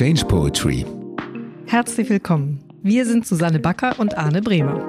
Change 0.00 0.24
Poetry. 0.24 0.86
Herzlich 1.66 2.08
willkommen. 2.08 2.64
Wir 2.82 3.04
sind 3.04 3.26
Susanne 3.26 3.58
Backer 3.58 4.00
und 4.00 4.16
Arne 4.16 4.40
Bremer. 4.40 4.82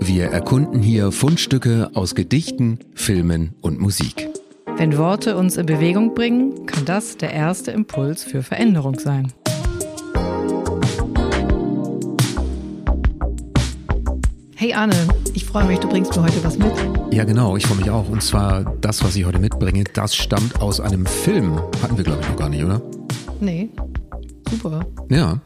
Wir 0.00 0.28
erkunden 0.28 0.80
hier 0.80 1.12
Fundstücke 1.12 1.90
aus 1.92 2.14
Gedichten, 2.14 2.78
Filmen 2.94 3.52
und 3.60 3.78
Musik. 3.78 4.30
Wenn 4.78 4.96
Worte 4.96 5.36
uns 5.36 5.58
in 5.58 5.66
Bewegung 5.66 6.14
bringen, 6.14 6.64
kann 6.64 6.86
das 6.86 7.18
der 7.18 7.34
erste 7.34 7.72
Impuls 7.72 8.24
für 8.24 8.42
Veränderung 8.42 8.98
sein. 8.98 9.30
Hey 14.54 14.72
Arne, 14.72 14.96
ich 15.34 15.44
freue 15.44 15.66
mich, 15.66 15.80
du 15.80 15.90
bringst 15.90 16.16
mir 16.16 16.22
heute 16.22 16.42
was 16.42 16.56
mit. 16.56 16.72
Ja, 17.10 17.24
genau, 17.24 17.58
ich 17.58 17.66
freue 17.66 17.76
mich 17.76 17.90
auch. 17.90 18.08
Und 18.08 18.22
zwar 18.22 18.64
das, 18.80 19.04
was 19.04 19.14
ich 19.14 19.26
heute 19.26 19.40
mitbringe, 19.40 19.84
das 19.92 20.16
stammt 20.16 20.62
aus 20.62 20.80
einem 20.80 21.04
Film. 21.04 21.60
Hatten 21.82 21.98
wir, 21.98 22.04
glaube 22.04 22.20
ich, 22.22 22.28
noch 22.30 22.36
gar 22.36 22.48
nicht, 22.48 22.64
oder? 22.64 22.80
Nee. 23.40 23.68
Super. 24.50 24.86
Ja. 25.08 25.40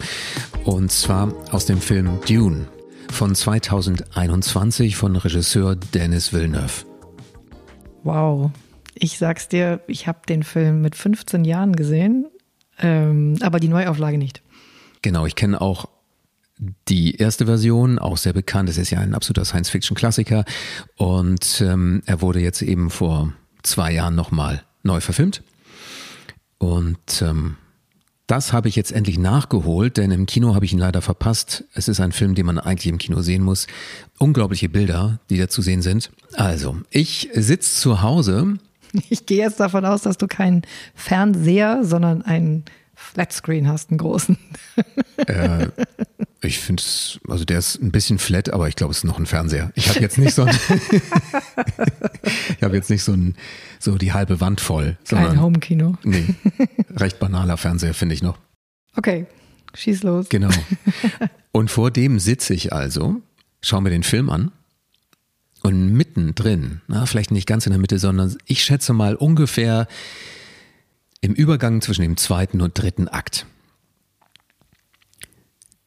Und 0.64 0.92
zwar 0.92 1.32
aus 1.52 1.66
dem 1.66 1.80
Film 1.80 2.18
Dune 2.26 2.66
von 3.10 3.34
2021 3.34 4.96
von 4.96 5.16
Regisseur 5.16 5.76
Dennis 5.76 6.32
Villeneuve. 6.32 6.84
Wow. 8.04 8.50
Ich 8.94 9.18
sag's 9.18 9.48
dir, 9.48 9.80
ich 9.86 10.06
habe 10.06 10.20
den 10.28 10.42
Film 10.42 10.80
mit 10.80 10.96
15 10.96 11.44
Jahren 11.44 11.74
gesehen, 11.74 12.26
ähm, 12.78 13.36
aber 13.40 13.60
die 13.60 13.68
Neuauflage 13.68 14.18
nicht. 14.18 14.42
Genau, 15.02 15.26
ich 15.26 15.36
kenne 15.36 15.60
auch 15.60 15.88
die 16.88 17.14
erste 17.16 17.46
Version, 17.46 17.98
auch 17.98 18.16
sehr 18.16 18.32
bekannt. 18.32 18.68
Es 18.68 18.78
ist 18.78 18.90
ja 18.90 18.98
ein 18.98 19.14
absoluter 19.14 19.44
Science-Fiction-Klassiker. 19.44 20.44
Und 20.96 21.60
ähm, 21.60 22.02
er 22.06 22.20
wurde 22.20 22.40
jetzt 22.40 22.62
eben 22.62 22.90
vor 22.90 23.32
zwei 23.62 23.92
Jahren 23.92 24.14
nochmal 24.14 24.62
neu 24.82 25.00
verfilmt. 25.00 25.42
Und 26.58 27.22
ähm, 27.22 27.56
das 28.28 28.52
habe 28.52 28.68
ich 28.68 28.76
jetzt 28.76 28.92
endlich 28.92 29.18
nachgeholt, 29.18 29.96
denn 29.96 30.10
im 30.10 30.26
Kino 30.26 30.54
habe 30.54 30.66
ich 30.66 30.72
ihn 30.72 30.78
leider 30.78 31.00
verpasst. 31.00 31.64
Es 31.72 31.88
ist 31.88 31.98
ein 31.98 32.12
Film, 32.12 32.34
den 32.34 32.44
man 32.44 32.58
eigentlich 32.58 32.86
im 32.86 32.98
Kino 32.98 33.22
sehen 33.22 33.42
muss. 33.42 33.66
Unglaubliche 34.18 34.68
Bilder, 34.68 35.18
die 35.30 35.38
da 35.38 35.48
zu 35.48 35.62
sehen 35.62 35.80
sind. 35.80 36.10
Also, 36.34 36.76
ich 36.90 37.30
sitze 37.32 37.80
zu 37.80 38.02
Hause. 38.02 38.58
Ich 39.08 39.24
gehe 39.24 39.38
jetzt 39.38 39.60
davon 39.60 39.84
aus, 39.86 40.02
dass 40.02 40.18
du 40.18 40.26
keinen 40.26 40.62
Fernseher, 40.94 41.84
sondern 41.84 42.20
einen 42.20 42.64
Flatscreen 42.94 43.66
hast, 43.66 43.90
einen 43.90 43.98
großen. 43.98 44.36
Äh, 45.26 45.68
ich 46.42 46.58
finde 46.58 46.82
es, 46.82 47.18
also 47.28 47.44
der 47.44 47.58
ist 47.58 47.80
ein 47.80 47.92
bisschen 47.92 48.18
flat, 48.18 48.50
aber 48.50 48.68
ich 48.68 48.76
glaube, 48.76 48.90
es 48.90 48.98
ist 48.98 49.04
noch 49.04 49.18
ein 49.18 49.26
Fernseher. 49.26 49.72
Ich 49.74 49.88
habe 49.88 50.00
jetzt 50.00 50.18
nicht 50.18 50.34
so 50.34 50.42
ein, 50.42 50.54
ich 52.56 52.62
habe 52.62 52.76
jetzt 52.76 52.90
nicht 52.90 53.02
so 53.02 53.12
ein, 53.12 53.36
so 53.78 53.96
die 53.96 54.12
halbe 54.12 54.40
Wand 54.40 54.60
voll. 54.60 54.98
Kein 55.08 55.40
Homekino. 55.40 55.96
Nee, 56.02 56.34
recht 57.00 57.18
banaler 57.18 57.56
Fernseher 57.56 57.94
finde 57.94 58.14
ich 58.14 58.22
noch. 58.22 58.38
Okay, 58.96 59.26
schieß 59.74 60.02
los. 60.02 60.28
Genau. 60.28 60.50
Und 61.52 61.70
vor 61.70 61.90
dem 61.90 62.18
sitze 62.18 62.54
ich 62.54 62.72
also, 62.72 63.22
schaue 63.60 63.82
mir 63.82 63.90
den 63.90 64.02
Film 64.02 64.30
an 64.30 64.52
und 65.62 65.92
mittendrin, 65.92 66.82
na, 66.86 67.04
vielleicht 67.04 67.32
nicht 67.32 67.48
ganz 67.48 67.66
in 67.66 67.72
der 67.72 67.80
Mitte, 67.80 67.98
sondern 67.98 68.36
ich 68.46 68.62
schätze 68.62 68.92
mal 68.92 69.16
ungefähr 69.16 69.88
im 71.20 71.34
Übergang 71.34 71.80
zwischen 71.80 72.02
dem 72.02 72.16
zweiten 72.16 72.60
und 72.60 72.78
dritten 72.78 73.08
Akt 73.08 73.44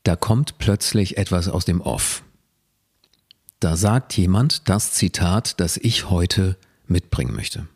da 0.04 0.16
kommt 0.16 0.58
plötzlich 0.58 1.18
etwas 1.18 1.48
aus 1.48 1.66
dem 1.66 1.82
Off. 1.82 2.24
Da 3.60 3.76
sagt 3.76 4.18
jemand 4.18 4.68
das 4.70 4.94
Zitat, 4.94 5.60
das 5.60 5.78
ich 5.78 6.10
heute 6.10 6.58
mitbringen 6.88 7.36
möchte. 7.36 7.68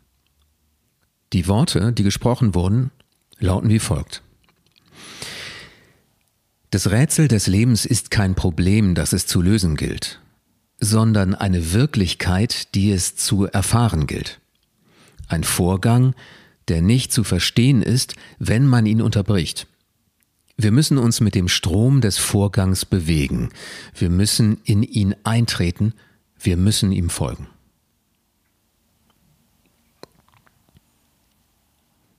Die 1.32 1.46
Worte, 1.46 1.92
die 1.92 2.02
gesprochen 2.02 2.54
wurden, 2.54 2.90
lauten 3.38 3.68
wie 3.70 3.78
folgt. 3.78 4.22
Das 6.70 6.90
Rätsel 6.90 7.28
des 7.28 7.46
Lebens 7.46 7.86
ist 7.86 8.10
kein 8.10 8.34
Problem, 8.34 8.94
das 8.94 9.12
es 9.12 9.26
zu 9.26 9.40
lösen 9.40 9.76
gilt, 9.76 10.20
sondern 10.78 11.34
eine 11.34 11.72
Wirklichkeit, 11.72 12.74
die 12.74 12.90
es 12.90 13.16
zu 13.16 13.46
erfahren 13.46 14.06
gilt. 14.06 14.40
Ein 15.28 15.44
Vorgang, 15.44 16.14
der 16.68 16.82
nicht 16.82 17.12
zu 17.12 17.24
verstehen 17.24 17.82
ist, 17.82 18.14
wenn 18.38 18.66
man 18.66 18.86
ihn 18.86 19.00
unterbricht. 19.00 19.66
Wir 20.56 20.72
müssen 20.72 20.98
uns 20.98 21.20
mit 21.20 21.34
dem 21.34 21.48
Strom 21.48 22.00
des 22.00 22.18
Vorgangs 22.18 22.84
bewegen. 22.84 23.50
Wir 23.94 24.10
müssen 24.10 24.58
in 24.64 24.82
ihn 24.82 25.14
eintreten. 25.22 25.94
Wir 26.38 26.56
müssen 26.56 26.92
ihm 26.92 27.10
folgen. 27.10 27.48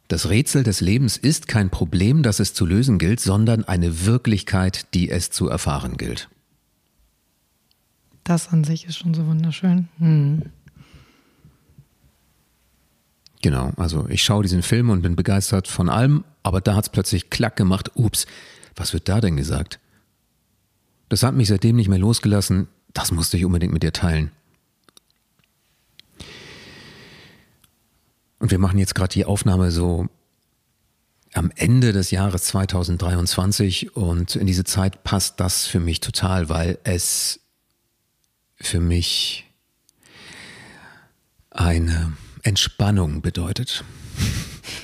Das 0.07 0.29
Rätsel 0.29 0.63
des 0.63 0.79
Lebens 0.79 1.17
ist 1.17 1.47
kein 1.47 1.69
Problem, 1.69 2.23
das 2.23 2.39
es 2.39 2.53
zu 2.53 2.65
lösen 2.65 2.97
gilt, 2.97 3.19
sondern 3.19 3.65
eine 3.65 4.05
Wirklichkeit, 4.05 4.93
die 4.93 5.09
es 5.09 5.31
zu 5.31 5.49
erfahren 5.49 5.97
gilt. 5.97 6.29
Das 8.23 8.49
an 8.49 8.63
sich 8.63 8.85
ist 8.85 8.97
schon 8.97 9.13
so 9.13 9.25
wunderschön. 9.25 9.89
Hm. 9.99 10.43
Genau, 13.41 13.71
also 13.77 14.07
ich 14.09 14.23
schaue 14.23 14.43
diesen 14.43 14.63
Film 14.63 14.89
und 14.89 15.01
bin 15.01 15.15
begeistert 15.15 15.67
von 15.67 15.89
allem, 15.89 16.23
aber 16.41 16.59
da 16.61 16.75
hat 16.75 16.85
es 16.85 16.89
plötzlich 16.89 17.29
klack 17.29 17.55
gemacht, 17.55 17.91
ups, 17.95 18.25
was 18.75 18.93
wird 18.93 19.07
da 19.07 19.21
denn 19.21 19.37
gesagt? 19.37 19.79
Das 21.09 21.23
hat 21.23 21.35
mich 21.35 21.47
seitdem 21.47 21.75
nicht 21.75 21.87
mehr 21.87 21.99
losgelassen, 21.99 22.67
das 22.93 23.11
musste 23.11 23.37
ich 23.37 23.45
unbedingt 23.45 23.73
mit 23.73 23.83
dir 23.83 23.93
teilen. 23.93 24.31
Und 28.39 28.51
wir 28.51 28.59
machen 28.59 28.79
jetzt 28.79 28.95
gerade 28.95 29.13
die 29.13 29.25
Aufnahme 29.25 29.71
so 29.71 30.07
am 31.33 31.51
Ende 31.55 31.93
des 31.93 32.11
Jahres 32.11 32.43
2023 32.43 33.95
und 33.95 34.35
in 34.35 34.47
diese 34.47 34.63
Zeit 34.63 35.03
passt 35.03 35.39
das 35.39 35.65
für 35.65 35.79
mich 35.79 35.99
total, 35.99 36.49
weil 36.49 36.79
es 36.83 37.39
für 38.55 38.79
mich 38.79 39.45
eine 41.51 42.13
Entspannung 42.43 43.21
bedeutet. 43.21 43.83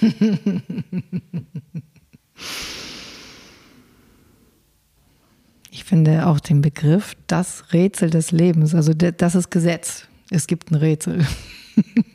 Ich 5.76 5.86
finde 5.86 6.28
auch 6.28 6.40
den 6.40 6.62
Begriff 6.62 7.16
das 7.26 7.74
Rätsel 7.74 8.12
des 8.12 8.30
Lebens, 8.32 8.76
also 8.76 8.94
das 8.94 9.34
ist 9.34 9.50
Gesetz. 9.50 10.08
Es 10.30 10.46
gibt 10.46 10.70
ein 10.70 10.76
Rätsel. 10.76 11.26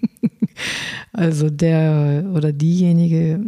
also 1.19 1.51
der 1.51 2.25
oder 2.33 2.53
diejenige, 2.53 3.47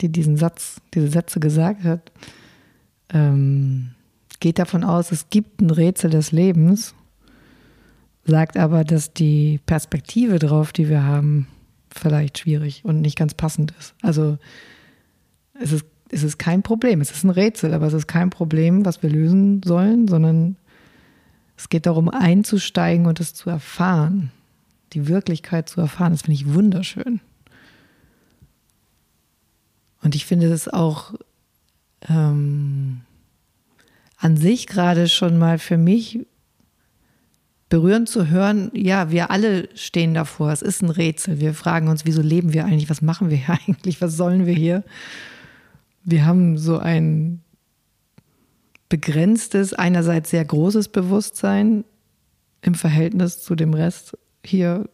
die 0.00 0.08
diesen 0.10 0.36
Satz, 0.36 0.80
diese 0.94 1.08
Sätze 1.08 1.40
gesagt 1.40 1.84
hat, 1.84 2.12
ähm, 3.12 3.90
geht 4.40 4.58
davon 4.58 4.84
aus, 4.84 5.12
es 5.12 5.28
gibt 5.30 5.60
ein 5.60 5.70
Rätsel 5.70 6.10
des 6.10 6.32
Lebens 6.32 6.94
sagt 8.24 8.56
aber, 8.56 8.84
dass 8.84 9.12
die 9.12 9.60
Perspektive 9.66 10.38
drauf, 10.38 10.72
die 10.72 10.88
wir 10.88 11.02
haben, 11.04 11.48
vielleicht 11.90 12.38
schwierig 12.38 12.84
und 12.84 13.00
nicht 13.00 13.18
ganz 13.18 13.34
passend 13.34 13.74
ist. 13.78 13.94
Also 14.02 14.38
es 15.60 15.72
ist, 15.72 15.84
es 16.10 16.22
ist 16.22 16.38
kein 16.38 16.62
Problem, 16.62 17.00
es 17.00 17.10
ist 17.10 17.24
ein 17.24 17.30
Rätsel, 17.30 17.74
aber 17.74 17.86
es 17.86 17.92
ist 17.92 18.06
kein 18.06 18.30
Problem, 18.30 18.84
was 18.84 19.02
wir 19.02 19.10
lösen 19.10 19.62
sollen, 19.64 20.08
sondern 20.08 20.56
es 21.56 21.68
geht 21.68 21.86
darum, 21.86 22.08
einzusteigen 22.08 23.06
und 23.06 23.20
es 23.20 23.34
zu 23.34 23.50
erfahren, 23.50 24.30
die 24.92 25.08
Wirklichkeit 25.08 25.68
zu 25.68 25.80
erfahren. 25.80 26.12
Das 26.12 26.22
finde 26.22 26.34
ich 26.34 26.52
wunderschön. 26.54 27.20
Und 30.02 30.14
ich 30.14 30.26
finde 30.26 30.52
es 30.52 30.68
auch 30.68 31.14
ähm, 32.08 33.02
an 34.18 34.36
sich 34.36 34.66
gerade 34.66 35.08
schon 35.08 35.38
mal 35.38 35.58
für 35.58 35.76
mich 35.76 36.26
berührend 37.68 38.06
zu 38.06 38.28
hören, 38.28 38.70
ja, 38.74 39.10
wir 39.10 39.30
alle 39.30 39.68
stehen 39.74 40.12
davor. 40.12 40.52
Es 40.52 40.60
ist 40.60 40.82
ein 40.82 40.90
Rätsel. 40.90 41.40
Wir 41.40 41.54
fragen 41.54 41.88
uns, 41.88 42.04
wieso 42.04 42.20
leben 42.20 42.52
wir 42.52 42.66
eigentlich? 42.66 42.90
Was 42.90 43.00
machen 43.00 43.30
wir 43.30 43.38
hier 43.38 43.58
eigentlich? 43.66 44.00
Was 44.02 44.16
sollen 44.16 44.44
wir 44.44 44.54
hier? 44.54 44.84
Wir 46.04 46.26
haben 46.26 46.58
so 46.58 46.78
ein 46.78 47.40
begrenztes, 48.90 49.72
einerseits 49.72 50.28
sehr 50.28 50.44
großes 50.44 50.88
Bewusstsein 50.88 51.84
im 52.60 52.74
Verhältnis 52.74 53.42
zu 53.42 53.54
dem 53.54 53.72
Rest 53.72 54.18
hier 54.44 54.88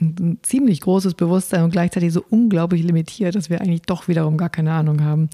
ein, 0.00 0.38
ziemlich 0.42 0.80
großes 0.80 1.14
Bewusstsein 1.14 1.64
und 1.64 1.70
gleichzeitig 1.70 2.12
so 2.12 2.24
unglaublich 2.28 2.82
limitiert, 2.82 3.34
dass 3.34 3.50
wir 3.50 3.60
eigentlich 3.60 3.82
doch 3.82 4.08
wiederum 4.08 4.36
gar 4.36 4.50
keine 4.50 4.72
Ahnung 4.72 5.02
haben. 5.02 5.30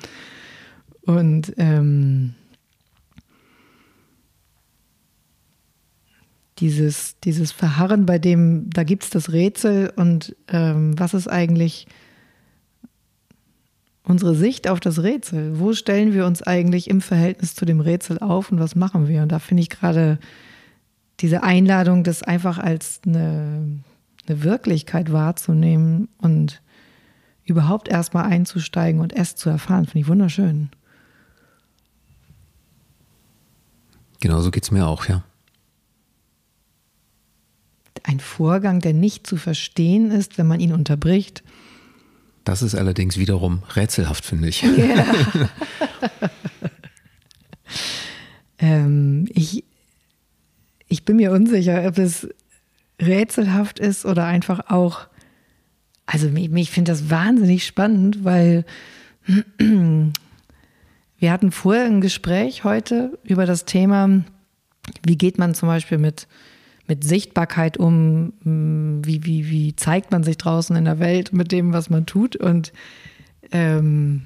Und 1.03 1.55
ähm, 1.57 2.35
dieses, 6.59 7.19
dieses 7.21 7.53
Verharren, 7.53 8.05
bei 8.07 8.19
dem, 8.19 8.69
da 8.71 8.85
gibt 8.85 9.05
es 9.05 9.11
das 9.11 9.33
Rätsel 9.33 9.93
und 9.97 10.37
ähm, 10.49 10.99
was 10.99 11.15
ist 11.15 11.29
eigentlich 11.29 11.87
unsere 14.03 14.35
Sicht 14.35 14.69
auf 14.69 14.81
das 14.81 15.03
Rätsel? 15.03 15.59
Wo 15.59 15.73
stellen 15.73 16.13
wir 16.13 16.27
uns 16.27 16.43
eigentlich 16.43 16.91
im 16.91 17.01
Verhältnis 17.01 17.55
zu 17.55 17.65
dem 17.65 17.81
Rätsel 17.81 18.19
auf 18.19 18.53
und 18.53 18.61
was 18.61 18.75
machen 18.75 19.09
wir? 19.09 19.23
Und 19.23 19.33
da 19.33 19.39
finde 19.39 19.63
ich 19.63 19.71
gerade 19.71 20.19
diese 21.21 21.43
Einladung, 21.43 22.05
das 22.05 22.23
einfach 22.23 22.59
als 22.59 23.01
eine, 23.07 23.83
eine 24.27 24.43
Wirklichkeit 24.43 25.13
wahrzunehmen 25.13 26.09
und 26.19 26.63
überhaupt 27.45 27.89
erstmal 27.89 28.25
einzusteigen 28.25 29.01
und 29.01 29.13
es 29.13 29.35
zu 29.35 29.51
erfahren, 29.51 29.85
finde 29.85 30.01
ich 30.01 30.09
wunderschön. 30.09 30.71
Genauso 34.21 34.51
geht 34.51 34.65
es 34.65 34.71
mir 34.71 34.87
auch, 34.87 35.07
ja. 35.07 35.25
Ein 38.03 38.21
Vorgang, 38.21 38.81
der 38.81 38.95
nicht 38.95 39.27
zu 39.27 39.37
verstehen 39.37 40.11
ist, 40.11 40.39
wenn 40.39 40.47
man 40.47 40.61
ihn 40.61 40.73
unterbricht. 40.73 41.43
Das 42.45 42.63
ist 42.63 42.75
allerdings 42.75 43.19
wiederum 43.19 43.63
rätselhaft, 43.75 44.25
finde 44.25 44.49
ich. 44.49 44.63
Ja. 44.63 45.05
ähm, 48.59 49.27
ich, 49.31 49.65
ich 50.91 51.05
bin 51.05 51.17
mir 51.17 51.33
unsicher, 51.33 51.87
ob 51.87 51.97
es 51.99 52.29
rätselhaft 53.01 53.79
ist 53.79 54.05
oder 54.05 54.27
einfach 54.27 54.69
auch, 54.69 55.07
also 56.05 56.29
ich, 56.29 56.53
ich 56.53 56.71
finde 56.71 56.93
das 56.93 57.09
wahnsinnig 57.09 57.65
spannend, 57.65 58.25
weil 58.25 58.67
wir 59.59 61.33
hatten 61.33 61.53
vorher 61.53 61.85
ein 61.85 62.01
Gespräch 62.01 62.65
heute 62.65 63.19
über 63.23 63.47
das 63.47 63.65
Thema, 63.65 64.25
wie 65.07 65.17
geht 65.17 65.39
man 65.39 65.55
zum 65.55 65.69
Beispiel 65.69 65.99
mit, 65.99 66.27
mit 66.89 67.05
Sichtbarkeit 67.05 67.77
um, 67.77 68.33
wie, 68.43 69.25
wie, 69.25 69.49
wie 69.49 69.77
zeigt 69.77 70.11
man 70.11 70.25
sich 70.25 70.39
draußen 70.39 70.75
in 70.75 70.87
der 70.87 70.99
Welt 70.99 71.33
mit 71.33 71.53
dem, 71.53 71.73
was 71.73 71.89
man 71.89 72.05
tut. 72.05 72.35
Und 72.35 72.73
ähm, 73.53 74.23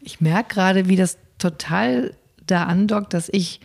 ich 0.00 0.20
merke 0.20 0.54
gerade, 0.54 0.88
wie 0.88 0.96
das 0.96 1.16
total 1.38 2.12
da 2.44 2.64
andockt, 2.64 3.14
dass 3.14 3.28
ich 3.28 3.60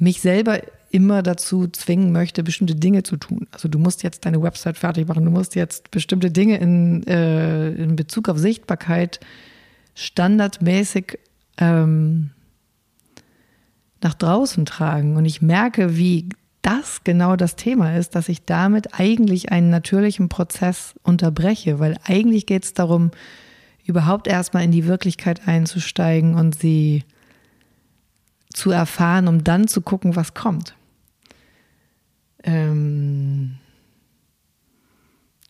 mich 0.00 0.20
selber 0.20 0.60
immer 0.90 1.22
dazu 1.22 1.68
zwingen 1.68 2.10
möchte, 2.10 2.42
bestimmte 2.42 2.74
Dinge 2.74 3.04
zu 3.04 3.16
tun. 3.16 3.46
Also 3.52 3.68
du 3.68 3.78
musst 3.78 4.02
jetzt 4.02 4.26
deine 4.26 4.42
Website 4.42 4.76
fertig 4.76 5.06
machen, 5.06 5.24
du 5.24 5.30
musst 5.30 5.54
jetzt 5.54 5.90
bestimmte 5.90 6.30
Dinge 6.30 6.58
in, 6.58 7.06
äh, 7.06 7.70
in 7.70 7.94
Bezug 7.94 8.28
auf 8.28 8.38
Sichtbarkeit 8.38 9.20
standardmäßig 9.94 11.18
ähm, 11.58 12.30
nach 14.02 14.14
draußen 14.14 14.64
tragen. 14.66 15.16
Und 15.16 15.26
ich 15.26 15.42
merke, 15.42 15.96
wie 15.96 16.30
das 16.62 17.04
genau 17.04 17.36
das 17.36 17.56
Thema 17.56 17.96
ist, 17.96 18.14
dass 18.14 18.28
ich 18.28 18.44
damit 18.44 18.98
eigentlich 18.98 19.52
einen 19.52 19.70
natürlichen 19.70 20.28
Prozess 20.28 20.94
unterbreche, 21.02 21.78
weil 21.78 21.96
eigentlich 22.04 22.46
geht 22.46 22.64
es 22.64 22.74
darum, 22.74 23.10
überhaupt 23.84 24.26
erstmal 24.26 24.64
in 24.64 24.72
die 24.72 24.86
Wirklichkeit 24.86 25.46
einzusteigen 25.46 26.34
und 26.34 26.58
sie 26.58 27.04
zu 28.52 28.70
erfahren, 28.70 29.28
um 29.28 29.44
dann 29.44 29.68
zu 29.68 29.80
gucken, 29.80 30.16
was 30.16 30.34
kommt. 30.34 30.74
Ähm 32.42 33.56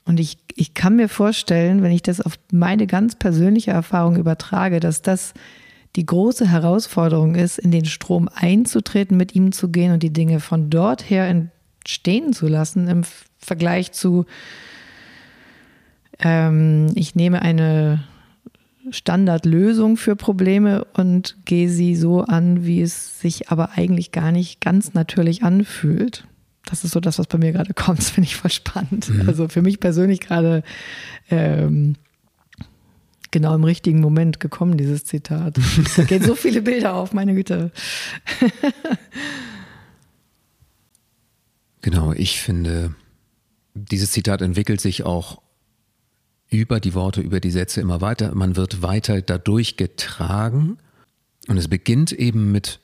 und 0.04 0.18
ich, 0.18 0.38
ich 0.56 0.74
kann 0.74 0.96
mir 0.96 1.08
vorstellen, 1.08 1.82
wenn 1.82 1.92
ich 1.92 2.02
das 2.02 2.20
auf 2.20 2.38
meine 2.52 2.86
ganz 2.86 3.14
persönliche 3.14 3.70
Erfahrung 3.70 4.16
übertrage, 4.16 4.80
dass 4.80 5.02
das 5.02 5.34
die 5.96 6.06
große 6.06 6.48
Herausforderung 6.48 7.34
ist, 7.34 7.58
in 7.58 7.70
den 7.70 7.84
Strom 7.84 8.28
einzutreten, 8.32 9.16
mit 9.16 9.34
ihm 9.34 9.52
zu 9.52 9.68
gehen 9.68 9.92
und 9.92 10.02
die 10.02 10.12
Dinge 10.12 10.40
von 10.40 10.70
dort 10.70 11.08
her 11.08 11.28
entstehen 11.28 12.32
zu 12.32 12.48
lassen 12.48 12.88
im 12.88 13.02
Vergleich 13.38 13.92
zu, 13.92 14.26
ähm, 16.18 16.88
ich 16.94 17.14
nehme 17.14 17.42
eine 17.42 18.04
Standardlösung 18.90 19.96
für 19.96 20.16
Probleme 20.16 20.84
und 20.94 21.36
gehe 21.44 21.68
sie 21.68 21.96
so 21.96 22.22
an, 22.22 22.64
wie 22.64 22.82
es 22.82 23.20
sich 23.20 23.50
aber 23.50 23.72
eigentlich 23.72 24.12
gar 24.12 24.32
nicht 24.32 24.60
ganz 24.60 24.94
natürlich 24.94 25.42
anfühlt. 25.42 26.26
Das 26.66 26.84
ist 26.84 26.92
so 26.92 27.00
das, 27.00 27.18
was 27.18 27.26
bei 27.26 27.38
mir 27.38 27.52
gerade 27.52 27.74
kommt. 27.74 27.98
Das 27.98 28.10
finde 28.10 28.28
ich 28.28 28.36
voll 28.36 28.50
spannend. 28.50 29.08
Mhm. 29.08 29.28
Also 29.28 29.48
für 29.48 29.62
mich 29.62 29.80
persönlich 29.80 30.20
gerade 30.20 30.62
ähm, 31.30 31.96
genau 33.30 33.54
im 33.54 33.64
richtigen 33.64 34.00
Moment 34.00 34.40
gekommen, 34.40 34.76
dieses 34.76 35.04
Zitat. 35.04 35.58
Da 35.96 36.04
gehen 36.04 36.22
so 36.22 36.34
viele 36.34 36.62
Bilder 36.62 36.94
auf, 36.94 37.12
meine 37.12 37.34
Güte. 37.34 37.70
genau, 41.82 42.12
ich 42.12 42.40
finde, 42.40 42.94
dieses 43.74 44.12
Zitat 44.12 44.42
entwickelt 44.42 44.80
sich 44.80 45.04
auch 45.04 45.42
über 46.50 46.80
die 46.80 46.94
Worte, 46.94 47.20
über 47.20 47.40
die 47.40 47.50
Sätze 47.50 47.80
immer 47.80 48.00
weiter. 48.00 48.34
Man 48.34 48.56
wird 48.56 48.82
weiter 48.82 49.22
dadurch 49.22 49.76
getragen. 49.76 50.78
Und 51.48 51.56
es 51.56 51.68
beginnt 51.68 52.12
eben 52.12 52.52
mit, 52.52 52.80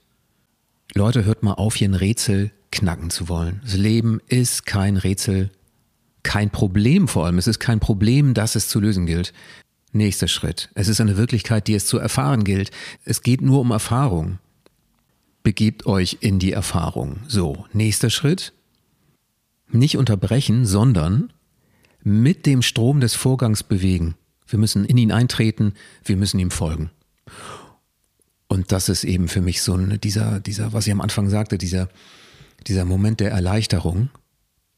Leute, 0.94 1.24
hört 1.24 1.42
mal 1.42 1.54
auf, 1.54 1.74
hier 1.74 1.88
ein 1.88 1.94
Rätsel 1.94 2.52
knacken 2.70 3.10
zu 3.10 3.28
wollen. 3.28 3.60
Das 3.64 3.74
Leben 3.74 4.20
ist 4.28 4.66
kein 4.66 4.96
Rätsel, 4.96 5.50
kein 6.22 6.50
Problem 6.50 7.08
vor 7.08 7.26
allem. 7.26 7.38
Es 7.38 7.46
ist 7.46 7.58
kein 7.58 7.80
Problem, 7.80 8.34
das 8.34 8.54
es 8.54 8.68
zu 8.68 8.80
lösen 8.80 9.06
gilt. 9.06 9.32
Nächster 9.92 10.28
Schritt. 10.28 10.70
Es 10.74 10.88
ist 10.88 11.00
eine 11.00 11.16
Wirklichkeit, 11.16 11.66
die 11.68 11.74
es 11.74 11.86
zu 11.86 11.98
erfahren 11.98 12.44
gilt. 12.44 12.70
Es 13.04 13.22
geht 13.22 13.40
nur 13.40 13.60
um 13.60 13.70
Erfahrung. 13.70 14.38
Begebt 15.42 15.86
euch 15.86 16.18
in 16.20 16.38
die 16.38 16.52
Erfahrung. 16.52 17.20
So, 17.28 17.66
nächster 17.72 18.10
Schritt. 18.10 18.52
Nicht 19.70 19.96
unterbrechen, 19.96 20.66
sondern 20.66 21.32
mit 22.06 22.46
dem 22.46 22.62
Strom 22.62 23.00
des 23.00 23.16
Vorgangs 23.16 23.64
bewegen. 23.64 24.14
Wir 24.46 24.60
müssen 24.60 24.84
in 24.84 24.96
ihn 24.96 25.10
eintreten, 25.10 25.74
wir 26.04 26.16
müssen 26.16 26.38
ihm 26.38 26.52
folgen. 26.52 26.90
Und 28.46 28.70
das 28.70 28.88
ist 28.88 29.02
eben 29.02 29.26
für 29.26 29.40
mich 29.40 29.60
so 29.60 29.74
ein, 29.74 29.98
dieser, 30.00 30.38
dieser, 30.38 30.72
was 30.72 30.86
ich 30.86 30.92
am 30.92 31.00
Anfang 31.00 31.28
sagte, 31.28 31.58
dieser, 31.58 31.88
dieser 32.68 32.84
Moment 32.84 33.18
der 33.18 33.32
Erleichterung. 33.32 34.08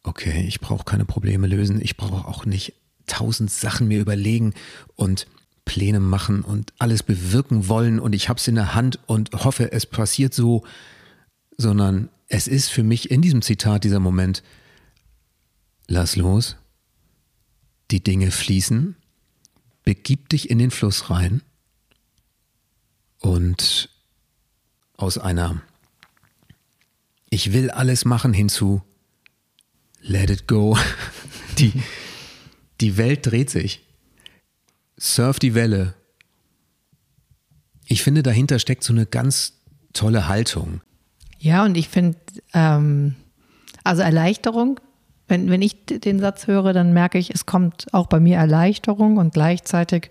Okay, 0.04 0.46
ich 0.48 0.60
brauche 0.60 0.84
keine 0.84 1.04
Probleme 1.04 1.46
lösen, 1.46 1.82
ich 1.82 1.98
brauche 1.98 2.26
auch 2.26 2.46
nicht 2.46 2.72
tausend 3.06 3.50
Sachen 3.50 3.88
mir 3.88 4.00
überlegen 4.00 4.54
und 4.96 5.26
Pläne 5.66 6.00
machen 6.00 6.40
und 6.40 6.72
alles 6.78 7.02
bewirken 7.02 7.68
wollen 7.68 8.00
und 8.00 8.14
ich 8.14 8.30
habe 8.30 8.38
es 8.38 8.48
in 8.48 8.54
der 8.54 8.74
Hand 8.74 9.00
und 9.04 9.32
hoffe, 9.34 9.70
es 9.70 9.84
passiert 9.84 10.32
so, 10.32 10.64
sondern 11.58 12.08
es 12.28 12.48
ist 12.48 12.70
für 12.70 12.82
mich 12.82 13.10
in 13.10 13.20
diesem 13.20 13.42
Zitat 13.42 13.84
dieser 13.84 14.00
Moment, 14.00 14.42
lass 15.88 16.16
los, 16.16 16.56
die 17.90 18.02
Dinge 18.02 18.30
fließen, 18.30 18.96
begib 19.82 20.28
dich 20.28 20.50
in 20.50 20.58
den 20.58 20.70
Fluss 20.70 21.10
rein 21.10 21.42
und 23.18 23.88
aus 24.96 25.18
einer 25.18 25.62
Ich 27.30 27.52
will 27.52 27.70
alles 27.70 28.04
machen 28.04 28.32
hinzu 28.32 28.82
Let 30.00 30.30
it 30.30 30.46
go. 30.46 30.78
Die, 31.58 31.72
die 32.80 32.96
Welt 32.96 33.26
dreht 33.26 33.50
sich. 33.50 33.84
Surf 34.96 35.40
die 35.40 35.54
Welle. 35.54 35.94
Ich 37.86 38.04
finde, 38.04 38.22
dahinter 38.22 38.60
steckt 38.60 38.84
so 38.84 38.92
eine 38.92 39.06
ganz 39.06 39.54
tolle 39.92 40.28
Haltung. 40.28 40.82
Ja, 41.40 41.64
und 41.64 41.76
ich 41.76 41.88
finde, 41.88 42.18
ähm, 42.52 43.16
also 43.82 44.02
Erleichterung 44.02 44.78
wenn, 45.28 45.50
wenn 45.50 45.62
ich 45.62 45.84
den 45.86 46.18
Satz 46.18 46.46
höre, 46.46 46.72
dann 46.72 46.92
merke 46.92 47.18
ich, 47.18 47.30
es 47.30 47.46
kommt 47.46 47.86
auch 47.92 48.06
bei 48.06 48.18
mir 48.18 48.36
Erleichterung 48.36 49.18
und 49.18 49.34
gleichzeitig 49.34 50.10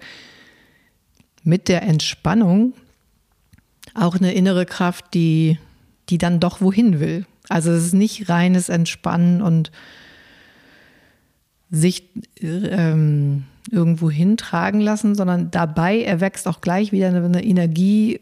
mit 1.44 1.68
der 1.68 1.82
Entspannung 1.84 2.74
auch 3.94 4.16
eine 4.16 4.34
innere 4.34 4.66
Kraft, 4.66 5.14
die, 5.14 5.58
die 6.10 6.18
dann 6.18 6.40
doch 6.40 6.62
wohin 6.62 7.00
will. 7.00 7.26
Also 7.50 7.72
es 7.72 7.88
ist 7.88 7.94
nicht 7.94 8.30
reines 8.30 8.70
Entspannen 8.70 9.42
und 9.42 9.72
sich 11.70 12.10
ähm, 12.42 13.46
irgendwo 13.72 14.10
hintragen 14.10 14.80
lassen, 14.82 15.16
sondern 15.16 15.52
dabei 15.52 16.02
erwächst 16.02 16.48
auch 16.48 16.62
gleich 16.62 16.92
wieder 16.92 17.08
eine, 17.08 17.24
eine 17.24 17.44
Energie, 17.44 18.20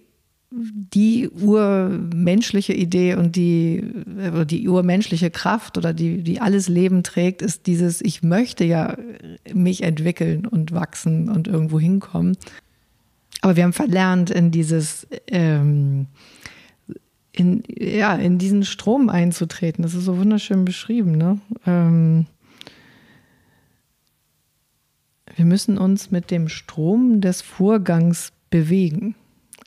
die 0.55 1.29
urmenschliche 1.29 2.73
Idee 2.73 3.15
und 3.15 3.35
die, 3.35 3.83
äh, 4.17 4.45
die 4.45 4.67
urmenschliche 4.67 5.29
Kraft 5.29 5.77
oder 5.77 5.93
die, 5.93 6.23
die 6.23 6.39
alles 6.39 6.69
Leben 6.69 7.03
trägt, 7.03 7.41
ist 7.41 7.67
dieses, 7.67 8.01
ich 8.01 8.23
möchte 8.23 8.63
ja 8.63 8.97
mich 9.53 9.83
entwickeln 9.83 10.45
und 10.45 10.71
wachsen 10.71 11.29
und 11.29 11.47
irgendwo 11.47 11.79
hinkommen. 11.79 12.37
Aber 13.41 13.55
wir 13.55 13.63
haben 13.63 13.73
verlernt, 13.73 14.29
in 14.31 14.51
dieses, 14.51 15.07
ähm, 15.27 16.07
in, 17.31 17.63
ja, 17.67 18.15
in 18.15 18.37
diesen 18.37 18.63
Strom 18.63 19.09
einzutreten. 19.09 19.83
Das 19.83 19.93
ist 19.93 20.05
so 20.05 20.17
wunderschön 20.17 20.63
beschrieben. 20.65 21.11
Ne? 21.11 21.39
Ähm, 21.65 22.27
wir 25.35 25.45
müssen 25.45 25.77
uns 25.77 26.11
mit 26.11 26.31
dem 26.31 26.47
Strom 26.47 27.19
des 27.19 27.41
Vorgangs 27.41 28.31
bewegen. 28.49 29.15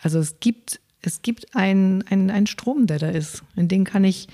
Also 0.00 0.18
es 0.18 0.40
gibt, 0.40 0.80
es 1.02 1.22
gibt 1.22 1.54
einen, 1.56 2.02
einen, 2.06 2.46
Strom, 2.46 2.86
der 2.86 2.98
da 2.98 3.08
ist. 3.08 3.42
In 3.56 3.68
den 3.68 3.84
kann 3.84 4.04
ich 4.04 4.28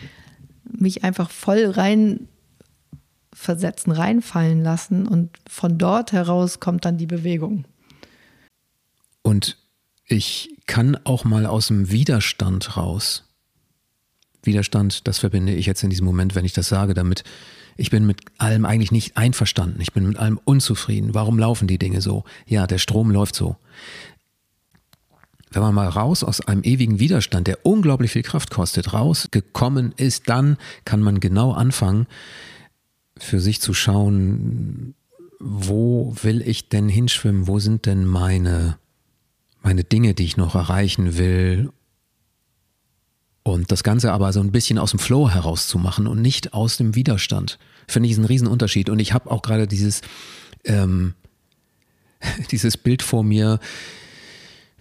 mich 0.64 1.04
einfach 1.04 1.30
voll 1.30 1.66
rein 1.66 2.28
versetzen, 3.32 3.90
reinfallen 3.90 4.62
lassen 4.62 5.06
und 5.06 5.30
von 5.48 5.76
dort 5.76 6.12
heraus 6.12 6.60
kommt 6.60 6.84
dann 6.84 6.98
die 6.98 7.06
Bewegung. 7.06 7.64
Und 9.22 9.58
ich 10.06 10.50
kann 10.66 10.96
auch 11.04 11.24
mal 11.24 11.46
aus 11.46 11.68
dem 11.68 11.90
Widerstand 11.90 12.76
raus. 12.76 13.24
Widerstand, 14.42 15.08
das 15.08 15.18
verbinde 15.18 15.54
ich 15.54 15.66
jetzt 15.66 15.82
in 15.82 15.90
diesem 15.90 16.04
Moment, 16.04 16.34
wenn 16.34 16.44
ich 16.44 16.52
das 16.52 16.68
sage, 16.68 16.94
damit 16.94 17.24
Ich 17.76 17.90
bin 17.90 18.06
mit 18.06 18.20
allem 18.38 18.64
eigentlich 18.66 18.92
nicht 18.92 19.16
einverstanden. 19.16 19.80
Ich 19.80 19.92
bin 19.92 20.06
mit 20.06 20.16
allem 20.16 20.38
unzufrieden. 20.44 21.12
Warum 21.12 21.40
laufen 21.40 21.66
die 21.66 21.78
Dinge 21.78 22.00
so? 22.00 22.22
Ja, 22.46 22.68
der 22.68 22.78
Strom 22.78 23.10
läuft 23.10 23.34
so. 23.34 23.56
Wenn 25.54 25.62
man 25.62 25.74
mal 25.74 25.88
raus 25.88 26.24
aus 26.24 26.40
einem 26.40 26.62
ewigen 26.64 26.98
Widerstand, 26.98 27.46
der 27.46 27.64
unglaublich 27.64 28.12
viel 28.12 28.22
Kraft 28.22 28.50
kostet, 28.50 28.92
rausgekommen 28.92 29.92
ist, 29.96 30.28
dann 30.28 30.56
kann 30.84 31.00
man 31.00 31.20
genau 31.20 31.52
anfangen, 31.52 32.06
für 33.16 33.40
sich 33.40 33.60
zu 33.60 33.72
schauen, 33.72 34.94
wo 35.38 36.14
will 36.22 36.42
ich 36.42 36.68
denn 36.68 36.88
hinschwimmen? 36.88 37.46
Wo 37.46 37.58
sind 37.58 37.86
denn 37.86 38.04
meine, 38.06 38.78
meine 39.62 39.84
Dinge, 39.84 40.14
die 40.14 40.24
ich 40.24 40.36
noch 40.36 40.54
erreichen 40.54 41.16
will? 41.18 41.70
Und 43.44 43.70
das 43.70 43.84
Ganze 43.84 44.12
aber 44.12 44.32
so 44.32 44.40
ein 44.40 44.52
bisschen 44.52 44.78
aus 44.78 44.90
dem 44.90 44.98
Flow 44.98 45.28
herauszumachen 45.28 46.06
und 46.06 46.22
nicht 46.22 46.54
aus 46.54 46.78
dem 46.78 46.94
Widerstand, 46.94 47.58
finde 47.86 48.06
ich 48.06 48.12
ist 48.12 48.18
ein 48.18 48.24
Riesenunterschied. 48.24 48.88
Und 48.88 48.98
ich 48.98 49.12
habe 49.12 49.30
auch 49.30 49.42
gerade 49.42 49.68
dieses, 49.68 50.00
ähm, 50.64 51.14
dieses 52.50 52.76
Bild 52.76 53.02
vor 53.02 53.22
mir. 53.22 53.60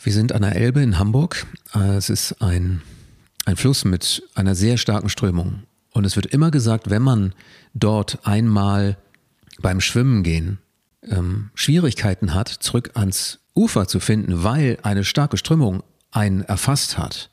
Wir 0.04 0.12
sind 0.12 0.34
an 0.34 0.42
der 0.42 0.58
Elbe 0.58 0.82
in 0.82 1.00
Hamburg. 1.00 1.48
Es 1.74 2.10
ist 2.10 2.42
ein, 2.42 2.82
ein 3.46 3.56
Fluss 3.56 3.86
mit 3.86 4.22
einer 4.36 4.54
sehr 4.54 4.76
starken 4.76 5.08
Strömung. 5.08 5.64
Und 5.92 6.04
es 6.04 6.18
wird 6.18 6.26
immer 6.26 6.52
gesagt, 6.52 6.90
wenn 6.90 7.02
man 7.02 7.34
dort 7.74 8.20
einmal 8.28 8.98
beim 9.62 9.80
Schwimmen 9.80 10.22
gehen 10.24 10.58
ähm, 11.04 11.52
Schwierigkeiten 11.56 12.34
hat, 12.34 12.50
zurück 12.50 12.92
ans 12.96 13.40
Ufer 13.56 13.88
zu 13.88 14.02
finden, 14.02 14.44
weil 14.44 14.78
eine 14.84 15.06
starke 15.06 15.38
Strömung 15.38 15.84
einen 16.12 16.42
erfasst 16.42 16.98
hat, 16.98 17.30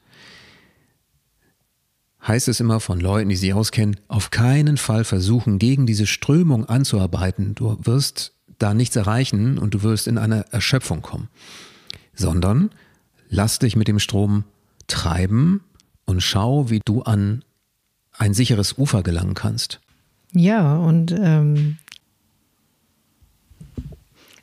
heißt 2.25 2.47
es 2.47 2.61
immer 2.61 2.79
von 2.79 3.01
Leuten, 3.01 3.31
die 3.31 3.37
sich 3.37 3.53
auskennen, 3.53 3.97
auf 4.07 4.31
keinen 4.31 4.77
Fall 4.77 5.03
versuchen, 5.03 5.59
gegen 5.59 5.87
diese 5.87 6.07
Strömung 6.07 6.67
anzuarbeiten. 6.67 7.57
Du 7.57 7.79
wirst 7.83 8.33
da 8.59 8.75
nichts 8.75 8.95
erreichen 8.95 9.59
und 9.59 9.75
du 9.75 9.83
wirst 9.83 10.07
in 10.07 10.19
eine 10.19 10.45
Erschöpfung 10.53 11.03
kommen. 11.03 11.29
Sondern 12.21 12.71
lass 13.31 13.59
dich 13.59 13.77
mit 13.77 13.89
dem 13.89 13.99
Strom 13.99 14.45
treiben 14.89 15.63
und 16.05 16.21
schau, 16.23 16.69
wie 16.69 16.81
du 16.85 17.03
an 17.03 17.45
ein 18.13 18.35
sicheres 18.35 18.77
Ufer 18.77 19.03
gelangen 19.03 19.35
kannst. 19.35 19.81
Ja, 20.33 20.77
und 20.77 21.13
ähm, 21.13 21.79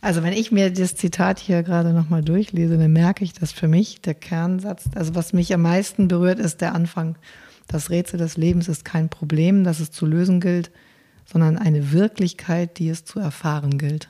also 0.01 0.23
wenn 0.23 0.33
ich 0.33 0.51
mir 0.51 0.71
das 0.71 0.95
Zitat 0.95 1.37
hier 1.37 1.63
gerade 1.63 1.93
nochmal 1.93 2.23
durchlese, 2.23 2.77
dann 2.77 2.93
merke 2.93 3.23
ich, 3.23 3.33
dass 3.33 3.51
für 3.51 3.67
mich 3.67 4.01
der 4.01 4.13
Kernsatz, 4.15 4.85
also 4.95 5.15
was 5.15 5.33
mich 5.33 5.53
am 5.53 5.61
meisten 5.61 6.07
berührt, 6.07 6.39
ist 6.39 6.61
der 6.61 6.73
Anfang. 6.73 7.17
Das 7.67 7.89
Rätsel 7.89 8.17
des 8.17 8.37
Lebens 8.37 8.67
ist 8.67 8.85
kein 8.85 9.09
Problem, 9.09 9.63
das 9.63 9.79
es 9.79 9.91
zu 9.91 10.05
lösen 10.05 10.39
gilt, 10.39 10.71
sondern 11.25 11.57
eine 11.57 11.91
Wirklichkeit, 11.91 12.79
die 12.79 12.89
es 12.89 13.05
zu 13.05 13.19
erfahren 13.19 13.77
gilt. 13.77 14.09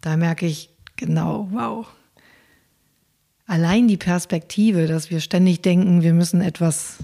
Da 0.00 0.16
merke 0.16 0.46
ich 0.46 0.70
genau, 0.96 1.48
wow. 1.52 1.86
Allein 3.46 3.88
die 3.88 3.98
Perspektive, 3.98 4.86
dass 4.86 5.10
wir 5.10 5.20
ständig 5.20 5.60
denken, 5.60 6.02
wir 6.02 6.14
müssen 6.14 6.40
etwas 6.40 6.98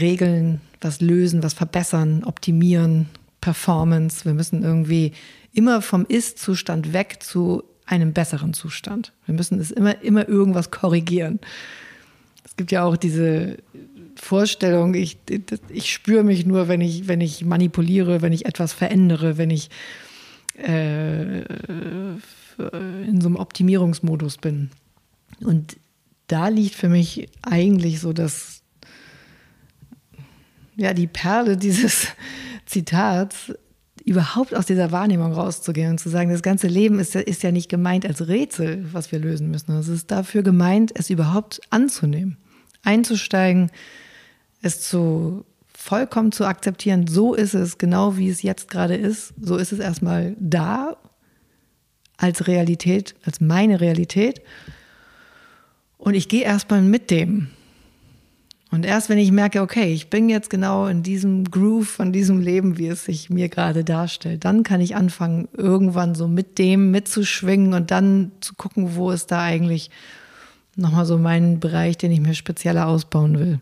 regeln, 0.00 0.60
was 0.80 1.00
lösen, 1.00 1.42
was 1.42 1.54
verbessern, 1.54 2.24
optimieren, 2.24 3.08
Performance. 3.40 4.24
Wir 4.24 4.34
müssen 4.34 4.62
irgendwie 4.62 5.12
immer 5.52 5.82
vom 5.82 6.04
Ist-Zustand 6.06 6.92
weg 6.92 7.18
zu 7.20 7.62
einem 7.86 8.12
besseren 8.12 8.52
Zustand. 8.52 9.12
Wir 9.26 9.34
müssen 9.34 9.58
es 9.60 9.70
immer, 9.70 10.02
immer 10.02 10.28
irgendwas 10.28 10.70
korrigieren. 10.70 11.38
Es 12.44 12.56
gibt 12.56 12.72
ja 12.72 12.84
auch 12.84 12.96
diese 12.96 13.58
Vorstellung, 14.16 14.94
ich, 14.94 15.16
ich 15.68 15.92
spüre 15.92 16.24
mich 16.24 16.44
nur, 16.44 16.68
wenn 16.68 16.80
ich, 16.80 17.06
wenn 17.06 17.20
ich 17.20 17.44
manipuliere, 17.44 18.20
wenn 18.20 18.32
ich 18.32 18.46
etwas 18.46 18.72
verändere, 18.72 19.38
wenn 19.38 19.50
ich 19.50 19.70
äh, 20.56 21.42
in 22.58 23.20
so 23.20 23.28
einem 23.28 23.36
Optimierungsmodus 23.36 24.38
bin. 24.38 24.70
Und 25.40 25.76
da 26.26 26.48
liegt 26.48 26.74
für 26.74 26.88
mich 26.88 27.28
eigentlich 27.42 28.00
so 28.00 28.12
das, 28.12 28.62
ja, 30.76 30.92
die 30.94 31.06
Perle 31.06 31.56
dieses 31.56 32.08
Zitats, 32.66 33.52
überhaupt 34.04 34.54
aus 34.54 34.64
dieser 34.64 34.90
Wahrnehmung 34.90 35.32
rauszugehen 35.32 35.90
und 35.90 35.98
zu 35.98 36.08
sagen, 36.08 36.30
das 36.30 36.42
ganze 36.42 36.66
Leben 36.66 36.98
ist, 36.98 37.14
ist 37.14 37.42
ja 37.42 37.52
nicht 37.52 37.68
gemeint 37.68 38.06
als 38.06 38.26
Rätsel, 38.26 38.86
was 38.92 39.12
wir 39.12 39.18
lösen 39.18 39.50
müssen. 39.50 39.72
Es 39.76 39.88
ist 39.88 40.10
dafür 40.10 40.42
gemeint, 40.42 40.92
es 40.94 41.10
überhaupt 41.10 41.60
anzunehmen, 41.68 42.38
einzusteigen, 42.82 43.70
es 44.62 44.80
zu 44.80 45.44
vollkommen 45.74 46.32
zu 46.32 46.44
akzeptieren, 46.44 47.06
so 47.06 47.34
ist 47.34 47.54
es, 47.54 47.78
genau 47.78 48.16
wie 48.16 48.28
es 48.28 48.42
jetzt 48.42 48.68
gerade 48.68 48.96
ist, 48.96 49.32
so 49.40 49.56
ist 49.56 49.72
es 49.72 49.78
erstmal 49.78 50.34
da 50.40 50.96
als 52.16 52.48
Realität, 52.48 53.14
als 53.24 53.40
meine 53.40 53.80
Realität. 53.80 54.42
Und 55.98 56.14
ich 56.14 56.28
gehe 56.28 56.44
erstmal 56.44 56.80
mit 56.80 57.10
dem. 57.10 57.48
Und 58.70 58.84
erst 58.84 59.08
wenn 59.08 59.18
ich 59.18 59.32
merke, 59.32 59.62
okay, 59.62 59.92
ich 59.92 60.10
bin 60.10 60.28
jetzt 60.28 60.50
genau 60.50 60.86
in 60.86 61.02
diesem 61.02 61.44
Groove 61.50 61.88
von 61.88 62.12
diesem 62.12 62.40
Leben, 62.40 62.76
wie 62.76 62.88
es 62.88 63.04
sich 63.04 63.30
mir 63.30 63.48
gerade 63.48 63.82
darstellt, 63.82 64.44
dann 64.44 64.62
kann 64.62 64.80
ich 64.80 64.94
anfangen, 64.94 65.48
irgendwann 65.54 66.14
so 66.14 66.28
mit 66.28 66.58
dem 66.58 66.90
mitzuschwingen 66.90 67.72
und 67.72 67.90
dann 67.90 68.32
zu 68.40 68.54
gucken, 68.54 68.94
wo 68.94 69.10
ist 69.10 69.30
da 69.30 69.42
eigentlich 69.42 69.90
nochmal 70.76 71.06
so 71.06 71.16
mein 71.16 71.60
Bereich, 71.60 71.96
den 71.96 72.12
ich 72.12 72.20
mir 72.20 72.34
spezieller 72.34 72.86
ausbauen 72.86 73.38
will. 73.38 73.60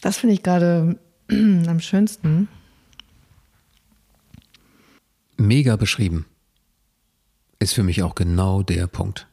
Das 0.00 0.16
finde 0.16 0.34
ich 0.34 0.42
gerade 0.42 0.98
am 1.30 1.80
schönsten. 1.80 2.48
Mega 5.36 5.76
beschrieben. 5.76 6.24
Ist 7.58 7.74
für 7.74 7.82
mich 7.82 8.02
auch 8.02 8.14
genau 8.14 8.62
der 8.62 8.86
Punkt. 8.86 9.29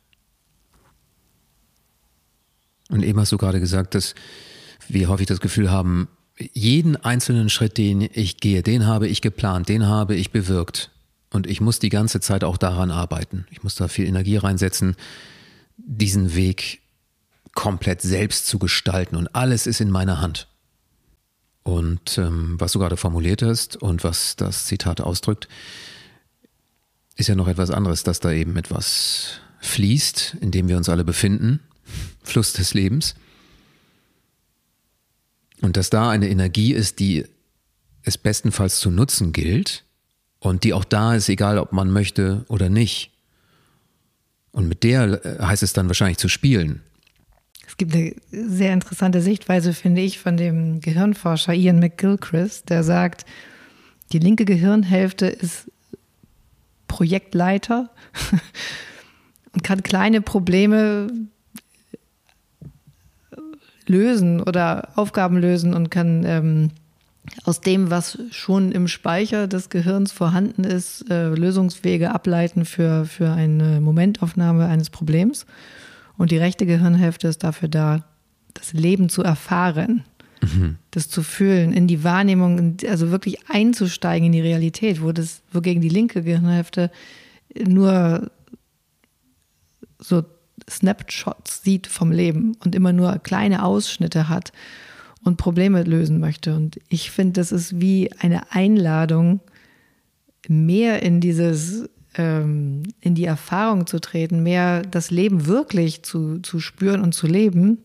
Und 2.90 3.04
eben 3.04 3.20
hast 3.20 3.32
du 3.32 3.38
gerade 3.38 3.60
gesagt, 3.60 3.96
dass 3.96 4.16
wir 4.88 5.10
häufig 5.10 5.28
das 5.28 5.40
Gefühl 5.40 5.70
haben, 5.70 6.08
jeden 6.54 6.96
einzelnen 6.96 7.50
Schritt, 7.50 7.78
den 7.78 8.08
ich 8.14 8.38
gehe, 8.38 8.62
den 8.64 8.86
habe 8.86 9.08
ich 9.08 9.22
geplant, 9.22 9.70
den 9.70 9.88
habe 9.88 10.16
ich 10.16 10.32
bewirkt. 10.32 10.92
Und 11.32 11.48
ich 11.48 11.62
muss 11.62 11.80
die 11.80 11.90
ganze 11.90 12.20
Zeit 12.20 12.44
auch 12.44 12.58
daran 12.58 12.92
arbeiten. 12.92 13.46
Ich 13.52 13.64
muss 13.64 13.76
da 13.76 13.88
viel 13.88 14.08
Energie 14.08 14.38
reinsetzen, 14.38 14.96
diesen 15.78 16.36
Weg 16.36 16.82
komplett 17.54 18.02
selbst 18.02 18.48
zu 18.48 18.60
gestalten. 18.60 19.16
Und 19.16 19.36
alles 19.36 19.68
ist 19.68 19.82
in 19.82 19.90
meiner 19.90 20.22
Hand. 20.22 20.48
Und 21.64 22.18
ähm, 22.18 22.56
was 22.60 22.72
du 22.72 22.80
gerade 22.80 22.96
formuliert 22.96 23.42
hast 23.42 23.76
und 23.76 24.04
was 24.04 24.38
das 24.38 24.68
Zitat 24.68 25.02
ausdrückt, 25.02 25.50
ist 27.18 27.28
ja 27.28 27.36
noch 27.36 27.48
etwas 27.48 27.72
anderes, 27.72 28.04
dass 28.04 28.20
da 28.20 28.32
eben 28.32 28.56
etwas 28.56 29.42
fließt, 29.60 30.38
in 30.40 30.52
dem 30.52 30.70
wir 30.70 30.78
uns 30.78 30.88
alle 30.88 31.04
befinden, 31.04 31.60
Fluss 32.24 32.54
des 32.54 32.74
Lebens. 32.74 33.16
Und 35.62 35.78
dass 35.78 35.90
da 35.90 36.10
eine 36.10 36.30
Energie 36.30 36.74
ist, 36.74 37.00
die 37.00 37.26
es 38.04 38.18
bestenfalls 38.18 38.80
zu 38.80 38.90
nutzen 38.90 39.34
gilt 39.34 39.84
und 40.40 40.64
die 40.64 40.74
auch 40.74 40.86
da 40.86 41.16
ist, 41.16 41.30
egal 41.30 41.58
ob 41.58 41.74
man 41.74 41.92
möchte 41.92 42.46
oder 42.48 42.70
nicht. 42.70 43.12
Und 44.52 44.68
mit 44.68 44.84
der 44.84 45.26
äh, 45.26 45.44
heißt 45.44 45.64
es 45.64 45.74
dann 45.74 45.88
wahrscheinlich 45.88 46.18
zu 46.18 46.30
spielen. 46.30 46.82
Es 47.68 47.76
gibt 47.76 47.94
eine 47.94 48.16
sehr 48.32 48.74
interessante 48.74 49.22
Sichtweise, 49.22 49.74
finde 49.74 50.02
ich, 50.02 50.20
von 50.20 50.38
dem 50.38 50.80
Gehirnforscher 50.80 51.54
Ian 51.54 51.80
McGilchrist, 51.80 52.70
der 52.70 52.84
sagt, 52.84 53.26
die 54.14 54.20
linke 54.20 54.46
Gehirnhälfte 54.46 55.28
ist 55.28 55.70
Projektleiter 56.88 57.90
und 59.52 59.64
kann 59.64 59.84
kleine 59.84 60.22
Probleme 60.22 61.10
lösen 63.88 64.42
oder 64.42 64.90
Aufgaben 64.96 65.38
lösen 65.38 65.74
und 65.74 65.90
kann 65.90 66.24
ähm, 66.26 66.70
aus 67.44 67.62
dem, 67.62 67.90
was 67.90 68.18
schon 68.32 68.72
im 68.72 68.88
Speicher 68.88 69.48
des 69.48 69.70
Gehirns 69.70 70.12
vorhanden 70.12 70.64
ist, 70.64 71.10
äh, 71.10 71.30
Lösungswege 71.30 72.14
ableiten 72.14 72.66
für, 72.66 73.06
für 73.06 73.32
eine 73.32 73.82
Momentaufnahme 73.82 74.68
eines 74.68 74.90
Problems. 74.90 75.46
Und 76.18 76.32
die 76.32 76.38
rechte 76.38 76.66
Gehirnhälfte 76.66 77.28
ist 77.28 77.44
dafür 77.44 77.70
da, 77.70 78.04
das 78.54 78.74
Leben 78.74 79.10
zu 79.10 79.24
erfahren, 79.24 80.04
mhm. 80.42 80.78
das 80.92 81.10
zu 81.10 81.22
fühlen, 81.22 81.74
in 81.74 81.88
die 81.88 82.04
Wahrnehmung, 82.04 82.78
also 82.88 83.12
wirklich 83.12 83.38
einzusteigen 83.50 84.28
in 84.28 84.32
die 84.32 84.42
Realität, 84.42 85.02
wo 85.02 85.12
das, 85.12 85.42
wogegen 85.52 85.82
die 85.82 85.90
linke 85.90 86.24
Gehirnhälfte 86.24 86.92
nur 87.66 88.32
so 90.00 90.24
Snapshots 90.70 91.64
sieht 91.64 91.88
vom 91.88 92.12
Leben 92.12 92.56
und 92.64 92.76
immer 92.76 92.94
nur 92.94 93.18
kleine 93.20 93.64
Ausschnitte 93.64 94.30
hat 94.30 94.52
und 95.24 95.38
Probleme 95.38 95.84
lösen 95.84 96.20
möchte. 96.20 96.56
Und 96.56 96.80
ich 96.90 97.12
finde, 97.12 97.34
das 97.34 97.52
ist 97.52 97.80
wie 97.80 98.12
eine 98.20 98.52
Einladung, 98.52 99.40
mehr 100.48 101.04
in 101.04 101.20
dieses, 101.20 101.90
ähm, 102.16 102.84
in 103.02 103.16
die 103.16 103.26
Erfahrung 103.26 103.88
zu 103.88 104.00
treten, 104.00 104.44
mehr 104.44 104.82
das 104.82 105.12
Leben 105.12 105.46
wirklich 105.46 106.04
zu, 106.04 106.40
zu 106.40 106.60
spüren 106.60 107.02
und 107.02 107.14
zu 107.14 107.28
leben 107.28 107.80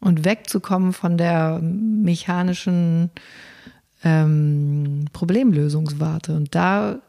und 0.00 0.24
wegzukommen 0.24 0.92
von 0.92 1.16
der 1.16 1.60
mechanischen 1.62 3.10
ähm, 4.02 5.06
Problemlösungswarte 5.12 6.34
und 6.34 6.54
da 6.54 7.00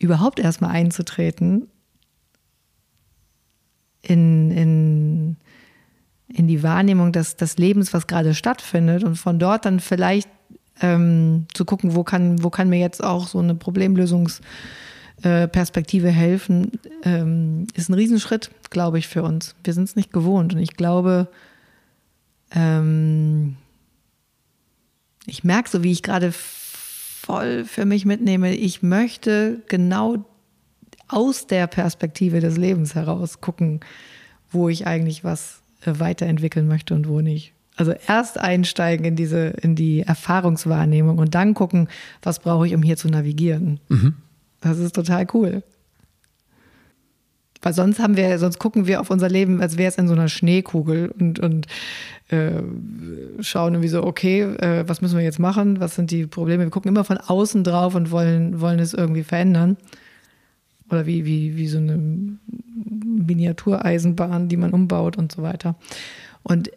überhaupt 0.00 0.38
erstmal 0.38 0.70
einzutreten 0.70 1.68
in, 4.08 4.50
in, 4.50 5.36
in 6.28 6.48
die 6.48 6.62
Wahrnehmung 6.62 7.12
des, 7.12 7.36
des 7.36 7.58
Lebens, 7.58 7.92
was 7.92 8.06
gerade 8.06 8.34
stattfindet 8.34 9.04
und 9.04 9.16
von 9.16 9.38
dort 9.38 9.66
dann 9.66 9.80
vielleicht 9.80 10.30
ähm, 10.80 11.46
zu 11.52 11.64
gucken, 11.64 11.94
wo 11.94 12.04
kann, 12.04 12.42
wo 12.42 12.50
kann 12.50 12.68
mir 12.68 12.78
jetzt 12.78 13.02
auch 13.02 13.26
so 13.26 13.38
eine 13.38 13.54
Problemlösungsperspektive 13.54 16.08
äh, 16.08 16.12
helfen, 16.12 16.72
ähm, 17.02 17.66
ist 17.74 17.88
ein 17.88 17.94
Riesenschritt, 17.94 18.50
glaube 18.70 18.98
ich, 18.98 19.08
für 19.08 19.22
uns. 19.22 19.54
Wir 19.64 19.74
sind 19.74 19.84
es 19.84 19.96
nicht 19.96 20.12
gewohnt 20.12 20.54
und 20.54 20.60
ich 20.60 20.76
glaube, 20.76 21.28
ähm, 22.52 23.56
ich 25.26 25.44
merke 25.44 25.68
so, 25.68 25.82
wie 25.82 25.92
ich 25.92 26.02
gerade 26.02 26.32
voll 26.32 27.64
für 27.64 27.84
mich 27.84 28.06
mitnehme, 28.06 28.54
ich 28.54 28.82
möchte 28.82 29.60
genau 29.68 30.24
aus 31.08 31.46
der 31.46 31.66
Perspektive 31.66 32.40
des 32.40 32.56
Lebens 32.56 32.94
heraus 32.94 33.40
gucken, 33.40 33.80
wo 34.50 34.68
ich 34.68 34.86
eigentlich 34.86 35.24
was 35.24 35.62
äh, 35.84 35.92
weiterentwickeln 35.98 36.68
möchte 36.68 36.94
und 36.94 37.08
wo 37.08 37.20
nicht. 37.20 37.52
Also 37.76 37.92
erst 38.08 38.38
einsteigen 38.38 39.04
in 39.04 39.16
diese, 39.16 39.48
in 39.48 39.76
die 39.76 40.00
Erfahrungswahrnehmung 40.00 41.18
und 41.18 41.34
dann 41.34 41.54
gucken, 41.54 41.88
was 42.22 42.40
brauche 42.40 42.66
ich, 42.66 42.74
um 42.74 42.82
hier 42.82 42.96
zu 42.96 43.08
navigieren. 43.08 43.78
Mhm. 43.88 44.14
Das 44.60 44.78
ist 44.78 44.94
total 44.94 45.26
cool. 45.32 45.62
Weil 47.62 47.72
sonst 47.72 47.98
haben 48.00 48.16
wir, 48.16 48.38
sonst 48.38 48.58
gucken 48.58 48.86
wir 48.86 49.00
auf 49.00 49.10
unser 49.10 49.28
Leben, 49.28 49.60
als 49.60 49.78
wäre 49.78 49.88
es 49.88 49.98
in 49.98 50.08
so 50.08 50.14
einer 50.14 50.28
Schneekugel 50.28 51.12
und, 51.18 51.38
und 51.38 51.66
äh, 52.28 52.62
schauen 53.40 53.74
irgendwie 53.74 53.88
so, 53.88 54.04
okay, 54.04 54.42
äh, 54.42 54.84
was 54.88 55.00
müssen 55.00 55.16
wir 55.16 55.24
jetzt 55.24 55.38
machen? 55.38 55.80
Was 55.80 55.94
sind 55.94 56.10
die 56.10 56.26
Probleme? 56.26 56.64
Wir 56.64 56.70
gucken 56.70 56.90
immer 56.90 57.04
von 57.04 57.18
außen 57.18 57.64
drauf 57.64 57.94
und 57.94 58.10
wollen, 58.10 58.60
wollen 58.60 58.78
es 58.78 58.94
irgendwie 58.94 59.24
verändern. 59.24 59.76
Oder 60.90 61.06
wie, 61.06 61.24
wie, 61.24 61.56
wie 61.56 61.68
so 61.68 61.78
eine 61.78 61.96
Miniatureisenbahn, 61.96 64.48
die 64.48 64.56
man 64.56 64.72
umbaut 64.72 65.16
und 65.16 65.30
so 65.32 65.42
weiter. 65.42 65.76
Und 66.42 66.70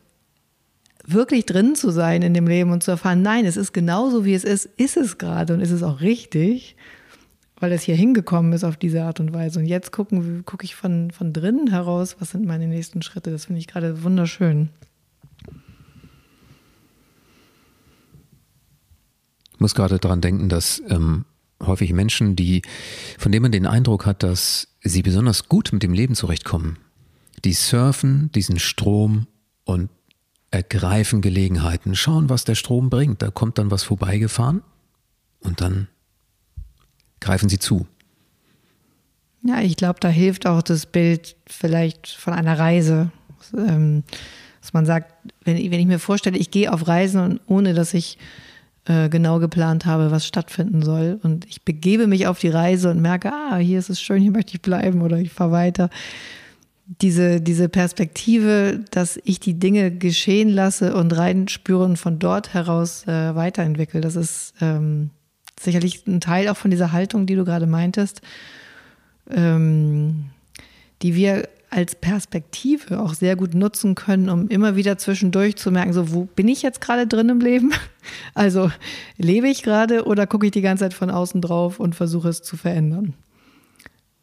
wirklich 1.05 1.45
drin 1.45 1.75
zu 1.75 1.91
sein 1.91 2.21
in 2.21 2.33
dem 2.33 2.47
Leben 2.47 2.71
und 2.71 2.83
zu 2.83 2.91
erfahren, 2.91 3.21
nein, 3.21 3.45
es 3.45 3.57
ist 3.57 3.73
genauso 3.73 4.25
wie 4.25 4.33
es 4.33 4.43
ist, 4.43 4.65
ist 4.77 4.97
es 4.97 5.17
gerade 5.17 5.53
und 5.53 5.61
ist 5.61 5.71
es 5.71 5.83
auch 5.83 6.01
richtig 6.01 6.75
weil 7.61 7.71
es 7.71 7.83
hier 7.83 7.95
hingekommen 7.95 8.51
ist 8.53 8.63
auf 8.63 8.75
diese 8.75 9.03
Art 9.03 9.19
und 9.19 9.33
Weise. 9.33 9.59
Und 9.59 9.67
jetzt 9.67 9.91
gucken, 9.91 10.43
gucke 10.45 10.65
ich 10.65 10.75
von, 10.75 11.11
von 11.11 11.31
drinnen 11.31 11.69
heraus, 11.69 12.17
was 12.19 12.31
sind 12.31 12.45
meine 12.45 12.67
nächsten 12.67 13.03
Schritte. 13.03 13.31
Das 13.31 13.45
finde 13.45 13.59
ich 13.59 13.67
gerade 13.67 14.03
wunderschön. 14.03 14.69
Ich 19.53 19.59
muss 19.59 19.75
gerade 19.75 19.99
daran 19.99 20.21
denken, 20.21 20.49
dass 20.49 20.81
ähm, 20.89 21.25
häufig 21.65 21.93
Menschen, 21.93 22.35
die, 22.35 22.61
von 23.17 23.31
denen 23.31 23.43
man 23.43 23.51
den 23.51 23.65
Eindruck 23.65 24.05
hat, 24.05 24.23
dass 24.23 24.67
sie 24.81 25.01
besonders 25.01 25.47
gut 25.47 25.71
mit 25.73 25.83
dem 25.83 25.93
Leben 25.93 26.15
zurechtkommen, 26.15 26.77
die 27.45 27.53
surfen 27.53 28.31
diesen 28.33 28.59
Strom 28.59 29.27
und 29.63 29.89
ergreifen 30.51 31.21
Gelegenheiten, 31.21 31.95
schauen, 31.95 32.29
was 32.29 32.43
der 32.43 32.55
Strom 32.55 32.89
bringt. 32.89 33.21
Da 33.21 33.31
kommt 33.31 33.57
dann 33.57 33.71
was 33.71 33.83
vorbeigefahren 33.83 34.61
und 35.39 35.61
dann 35.61 35.87
greifen 37.19 37.47
Sie 37.47 37.59
zu. 37.59 37.87
Ja, 39.43 39.61
ich 39.61 39.77
glaube, 39.77 39.99
da 39.99 40.09
hilft 40.09 40.45
auch 40.45 40.61
das 40.61 40.85
Bild 40.85 41.35
vielleicht 41.47 42.07
von 42.07 42.33
einer 42.33 42.59
Reise. 42.59 43.11
Ähm, 43.57 44.03
dass 44.61 44.73
man 44.73 44.85
sagt, 44.85 45.13
wenn, 45.43 45.57
wenn 45.57 45.79
ich 45.79 45.87
mir 45.87 45.99
vorstelle, 45.99 46.37
ich 46.37 46.51
gehe 46.51 46.71
auf 46.71 46.87
Reisen 46.87 47.19
und 47.19 47.41
ohne 47.47 47.73
dass 47.73 47.93
ich 47.93 48.17
äh, 48.85 49.09
genau 49.09 49.39
geplant 49.39 49.85
habe, 49.85 50.11
was 50.11 50.25
stattfinden 50.25 50.81
soll. 50.81 51.19
Und 51.21 51.45
ich 51.45 51.63
begebe 51.63 52.07
mich 52.07 52.27
auf 52.27 52.39
die 52.39 52.49
Reise 52.49 52.89
und 52.89 53.01
merke, 53.01 53.31
ah, 53.31 53.57
hier 53.57 53.79
ist 53.79 53.89
es 53.89 54.01
schön, 54.01 54.21
hier 54.21 54.31
möchte 54.31 54.55
ich 54.55 54.61
bleiben 54.61 55.01
oder 55.01 55.17
ich 55.17 55.31
fahre 55.31 55.51
weiter. 55.51 55.89
Diese, 56.85 57.39
diese 57.39 57.69
Perspektive, 57.69 58.83
dass 58.91 59.19
ich 59.23 59.39
die 59.39 59.53
Dinge 59.53 59.91
geschehen 59.91 60.49
lasse 60.49 60.95
und 60.95 61.15
reinspüre 61.15 61.83
und 61.83 61.97
von 61.97 62.19
dort 62.19 62.53
heraus 62.53 63.07
äh, 63.07 63.35
weiterentwickle, 63.35 64.01
das 64.01 64.15
ist 64.15 64.55
ähm, 64.61 65.11
sicherlich 65.59 66.05
ein 66.07 66.19
Teil 66.19 66.49
auch 66.49 66.57
von 66.57 66.71
dieser 66.71 66.91
Haltung, 66.91 67.27
die 67.27 67.35
du 67.35 67.45
gerade 67.45 67.67
meintest, 67.67 68.21
ähm, 69.29 70.25
die 71.01 71.15
wir 71.15 71.47
als 71.71 71.95
Perspektive 71.95 72.99
auch 72.99 73.13
sehr 73.13 73.37
gut 73.37 73.55
nutzen 73.55 73.95
können, 73.95 74.29
um 74.29 74.49
immer 74.49 74.75
wieder 74.75 74.97
zwischendurch 74.97 75.55
zu 75.55 75.71
merken, 75.71 75.93
so 75.93 76.13
wo 76.13 76.25
bin 76.25 76.49
ich 76.49 76.61
jetzt 76.61 76.81
gerade 76.81 77.07
drin 77.07 77.29
im 77.29 77.39
Leben? 77.39 77.71
Also 78.33 78.71
lebe 79.17 79.47
ich 79.47 79.61
gerade 79.61 80.05
oder 80.05 80.25
gucke 80.25 80.47
ich 80.47 80.51
die 80.51 80.61
ganze 80.61 80.85
Zeit 80.85 80.95
von 80.95 81.11
außen 81.11 81.39
drauf 81.39 81.79
und 81.79 81.93
versuche 81.93 82.29
es 82.29 82.41
zu 82.41 82.57
verändern? 82.57 83.13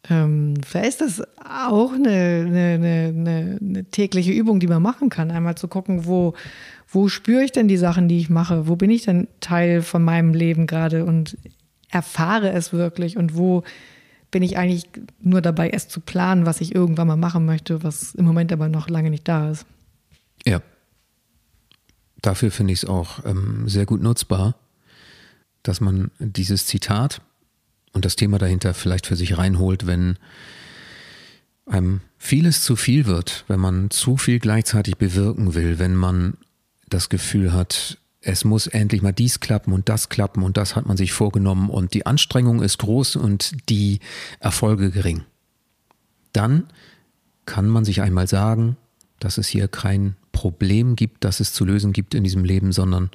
Ähm, 0.09 0.55
vielleicht 0.67 0.99
ist 0.99 1.19
das 1.19 1.23
auch 1.37 1.93
eine, 1.93 2.09
eine, 2.09 3.13
eine, 3.13 3.57
eine, 3.61 3.85
tägliche 3.85 4.33
Übung, 4.33 4.59
die 4.59 4.67
man 4.67 4.81
machen 4.81 5.07
kann. 5.07 5.31
Einmal 5.31 5.55
zu 5.55 5.69
gucken, 5.69 6.05
wo, 6.05 6.33
wo 6.89 7.07
spüre 7.07 7.43
ich 7.43 7.53
denn 7.53 7.69
die 7.69 7.77
Sachen, 7.77 8.09
die 8.09 8.19
ich 8.19 8.29
mache? 8.29 8.67
Wo 8.67 8.75
bin 8.75 8.89
ich 8.89 9.03
denn 9.03 9.29
Teil 9.39 9.81
von 9.81 10.03
meinem 10.03 10.33
Leben 10.33 10.67
gerade 10.67 11.05
und 11.05 11.37
erfahre 11.89 12.51
es 12.51 12.73
wirklich? 12.73 13.15
Und 13.15 13.37
wo 13.37 13.63
bin 14.31 14.43
ich 14.43 14.57
eigentlich 14.57 14.89
nur 15.21 15.41
dabei, 15.41 15.69
es 15.69 15.87
zu 15.87 15.99
planen, 16.01 16.45
was 16.45 16.61
ich 16.61 16.75
irgendwann 16.75 17.07
mal 17.07 17.17
machen 17.17 17.45
möchte, 17.45 17.83
was 17.83 18.15
im 18.15 18.25
Moment 18.25 18.51
aber 18.51 18.69
noch 18.69 18.89
lange 18.89 19.09
nicht 19.09 19.27
da 19.27 19.49
ist? 19.49 19.65
Ja. 20.45 20.61
Dafür 22.21 22.51
finde 22.51 22.73
ich 22.73 22.83
es 22.83 22.89
auch 22.89 23.25
ähm, 23.25 23.67
sehr 23.69 23.85
gut 23.85 24.01
nutzbar, 24.01 24.55
dass 25.63 25.79
man 25.79 26.11
dieses 26.19 26.65
Zitat 26.65 27.21
und 27.93 28.05
das 28.05 28.15
Thema 28.15 28.37
dahinter 28.37 28.73
vielleicht 28.73 29.07
für 29.07 29.15
sich 29.15 29.37
reinholt, 29.37 29.87
wenn 29.87 30.17
einem 31.65 32.01
vieles 32.17 32.63
zu 32.63 32.75
viel 32.75 33.05
wird, 33.05 33.45
wenn 33.47 33.59
man 33.59 33.89
zu 33.89 34.17
viel 34.17 34.39
gleichzeitig 34.39 34.97
bewirken 34.97 35.53
will, 35.53 35.79
wenn 35.79 35.95
man 35.95 36.33
das 36.89 37.09
Gefühl 37.09 37.53
hat, 37.53 37.98
es 38.21 38.43
muss 38.43 38.67
endlich 38.67 39.01
mal 39.01 39.13
dies 39.13 39.39
klappen 39.39 39.71
und 39.71 39.87
das 39.87 40.09
klappen 40.09 40.43
und 40.43 40.57
das 40.57 40.75
hat 40.75 40.85
man 40.85 40.97
sich 40.97 41.13
vorgenommen 41.13 41.69
und 41.69 41.93
die 41.93 42.05
Anstrengung 42.05 42.61
ist 42.61 42.79
groß 42.79 43.15
und 43.15 43.69
die 43.69 43.99
Erfolge 44.39 44.91
gering. 44.91 45.23
Dann 46.33 46.67
kann 47.45 47.67
man 47.67 47.85
sich 47.85 48.01
einmal 48.01 48.27
sagen, 48.27 48.77
dass 49.19 49.37
es 49.37 49.47
hier 49.47 49.67
kein 49.67 50.15
Problem 50.31 50.95
gibt, 50.95 51.23
das 51.23 51.39
es 51.39 51.53
zu 51.53 51.65
lösen 51.65 51.93
gibt 51.93 52.13
in 52.13 52.23
diesem 52.23 52.43
Leben, 52.43 52.71
sondern 52.71 53.09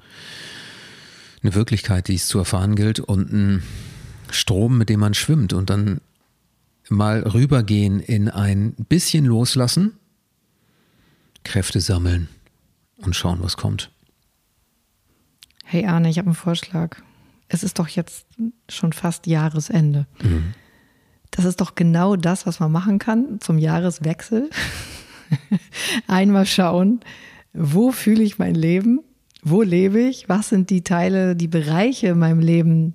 eine 1.42 1.54
Wirklichkeit, 1.54 2.08
die 2.08 2.14
es 2.14 2.26
zu 2.26 2.38
erfahren 2.38 2.74
gilt 2.74 3.00
und 3.00 3.32
ein 3.32 3.62
Strom, 4.30 4.78
mit 4.78 4.88
dem 4.88 5.00
man 5.00 5.14
schwimmt 5.14 5.52
und 5.52 5.70
dann 5.70 6.00
mal 6.88 7.20
rübergehen 7.20 8.00
in 8.00 8.28
ein 8.28 8.72
bisschen 8.88 9.26
loslassen, 9.26 9.92
Kräfte 11.44 11.80
sammeln 11.80 12.28
und 12.96 13.14
schauen, 13.14 13.42
was 13.42 13.56
kommt. 13.56 13.90
Hey 15.64 15.86
Arne, 15.86 16.10
ich 16.10 16.18
habe 16.18 16.26
einen 16.26 16.34
Vorschlag. 16.34 16.98
Es 17.48 17.64
ist 17.64 17.78
doch 17.78 17.88
jetzt 17.88 18.26
schon 18.68 18.92
fast 18.92 19.26
Jahresende. 19.26 20.06
Mhm. 20.22 20.54
Das 21.30 21.44
ist 21.46 21.60
doch 21.60 21.74
genau 21.74 22.16
das, 22.16 22.46
was 22.46 22.60
man 22.60 22.70
machen 22.70 22.98
kann 22.98 23.40
zum 23.40 23.58
Jahreswechsel. 23.58 24.50
Einmal 26.06 26.46
schauen, 26.46 27.00
wo 27.52 27.90
fühle 27.90 28.22
ich 28.22 28.38
mein 28.38 28.54
Leben? 28.54 29.00
Wo 29.42 29.62
lebe 29.62 30.00
ich? 30.00 30.28
Was 30.28 30.50
sind 30.50 30.70
die 30.70 30.84
Teile, 30.84 31.34
die 31.34 31.48
Bereiche 31.48 32.08
in 32.08 32.18
meinem 32.18 32.40
Leben, 32.40 32.94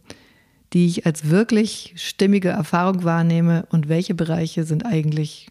die 0.73 0.85
ich 0.85 1.05
als 1.05 1.29
wirklich 1.29 1.93
stimmige 1.97 2.49
Erfahrung 2.49 3.03
wahrnehme 3.03 3.65
und 3.71 3.89
welche 3.89 4.15
Bereiche 4.15 4.63
sind 4.63 4.85
eigentlich 4.85 5.47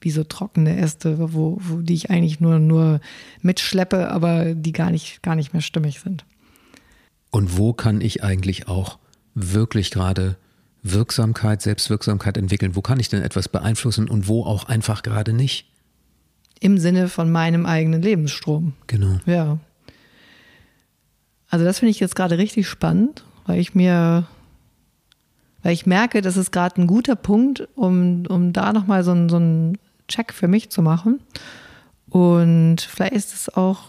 wie 0.00 0.10
so 0.10 0.24
trockene 0.24 0.76
Äste, 0.76 1.32
wo, 1.32 1.58
wo 1.60 1.80
die 1.80 1.94
ich 1.94 2.10
eigentlich 2.10 2.40
nur, 2.40 2.58
nur 2.58 3.00
mitschleppe, 3.40 4.10
aber 4.10 4.54
die 4.54 4.72
gar 4.72 4.90
nicht, 4.90 5.22
gar 5.22 5.36
nicht 5.36 5.52
mehr 5.52 5.62
stimmig 5.62 6.00
sind. 6.00 6.24
Und 7.32 7.58
wo 7.58 7.72
kann 7.72 8.00
ich 8.00 8.22
eigentlich 8.22 8.68
auch 8.68 8.98
wirklich 9.34 9.90
gerade 9.90 10.36
Wirksamkeit, 10.84 11.60
Selbstwirksamkeit 11.62 12.36
entwickeln? 12.36 12.76
Wo 12.76 12.82
kann 12.82 13.00
ich 13.00 13.08
denn 13.08 13.22
etwas 13.22 13.48
beeinflussen 13.48 14.08
und 14.08 14.28
wo 14.28 14.44
auch 14.44 14.64
einfach 14.64 15.02
gerade 15.02 15.32
nicht? 15.32 15.66
Im 16.60 16.78
Sinne 16.78 17.08
von 17.08 17.32
meinem 17.32 17.66
eigenen 17.66 18.00
Lebensstrom. 18.02 18.74
Genau. 18.86 19.18
Ja. 19.26 19.58
Also 21.48 21.64
das 21.64 21.80
finde 21.80 21.90
ich 21.90 21.98
jetzt 21.98 22.14
gerade 22.14 22.38
richtig 22.38 22.68
spannend 22.68 23.24
weil 23.46 23.60
ich 23.60 23.74
mir, 23.74 24.26
weil 25.62 25.72
ich 25.72 25.86
merke, 25.86 26.22
das 26.22 26.36
ist 26.36 26.52
gerade 26.52 26.80
ein 26.80 26.86
guter 26.86 27.16
Punkt, 27.16 27.68
um, 27.74 28.24
um 28.26 28.52
da 28.52 28.72
nochmal 28.72 29.04
so, 29.04 29.28
so 29.28 29.36
einen 29.36 29.78
Check 30.08 30.32
für 30.32 30.48
mich 30.48 30.70
zu 30.70 30.82
machen. 30.82 31.20
Und 32.08 32.80
vielleicht 32.80 33.14
ist 33.14 33.34
es 33.34 33.54
auch 33.54 33.80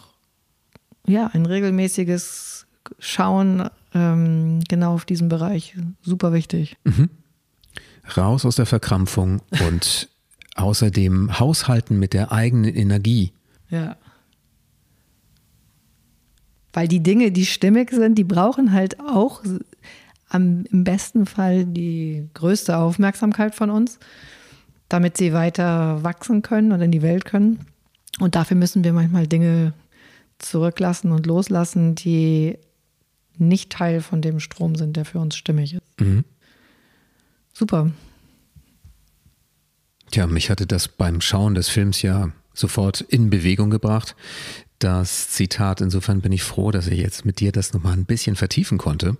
ja, 1.05 1.27
ein 1.33 1.45
regelmäßiges 1.45 2.65
Schauen 2.99 3.69
ähm, 3.93 4.61
genau 4.67 4.93
auf 4.93 5.05
diesen 5.05 5.29
Bereich 5.29 5.75
super 6.01 6.33
wichtig. 6.33 6.77
Mhm. 6.83 7.09
Raus 8.17 8.45
aus 8.45 8.55
der 8.55 8.65
Verkrampfung 8.65 9.41
und 9.67 10.09
außerdem 10.55 11.39
haushalten 11.39 11.99
mit 11.99 12.13
der 12.13 12.31
eigenen 12.31 12.75
Energie. 12.75 13.33
Ja. 13.69 13.97
Weil 16.73 16.87
die 16.87 17.03
Dinge, 17.03 17.31
die 17.31 17.45
stimmig 17.45 17.91
sind, 17.91 18.17
die 18.17 18.23
brauchen 18.23 18.71
halt 18.71 18.99
auch 18.99 19.43
am, 20.29 20.65
im 20.71 20.83
besten 20.83 21.25
Fall 21.25 21.65
die 21.65 22.27
größte 22.33 22.77
Aufmerksamkeit 22.77 23.55
von 23.55 23.69
uns, 23.69 23.99
damit 24.89 25.17
sie 25.17 25.33
weiter 25.33 26.03
wachsen 26.03 26.41
können 26.41 26.71
und 26.71 26.81
in 26.81 26.91
die 26.91 27.01
Welt 27.01 27.25
können. 27.25 27.59
Und 28.19 28.35
dafür 28.35 28.57
müssen 28.57 28.83
wir 28.83 28.93
manchmal 28.93 29.27
Dinge 29.27 29.73
zurücklassen 30.39 31.11
und 31.11 31.25
loslassen, 31.25 31.95
die 31.95 32.57
nicht 33.37 33.71
Teil 33.71 34.01
von 34.01 34.21
dem 34.21 34.39
Strom 34.39 34.75
sind, 34.75 34.97
der 34.97 35.05
für 35.05 35.19
uns 35.19 35.35
stimmig 35.35 35.73
ist. 35.73 35.81
Mhm. 35.99 36.23
Super. 37.53 37.91
Tja, 40.11 40.27
mich 40.27 40.49
hatte 40.49 40.67
das 40.67 40.87
beim 40.87 41.21
Schauen 41.21 41.55
des 41.55 41.69
Films 41.69 42.01
ja 42.01 42.31
sofort 42.53 43.01
in 43.01 43.29
Bewegung 43.29 43.69
gebracht. 43.69 44.15
Das 44.79 45.29
Zitat, 45.29 45.81
insofern 45.81 46.21
bin 46.21 46.31
ich 46.31 46.43
froh, 46.43 46.71
dass 46.71 46.87
ich 46.87 46.99
jetzt 46.99 47.25
mit 47.25 47.39
dir 47.39 47.51
das 47.51 47.73
nochmal 47.73 47.93
ein 47.93 48.05
bisschen 48.05 48.35
vertiefen 48.35 48.77
konnte. 48.77 49.17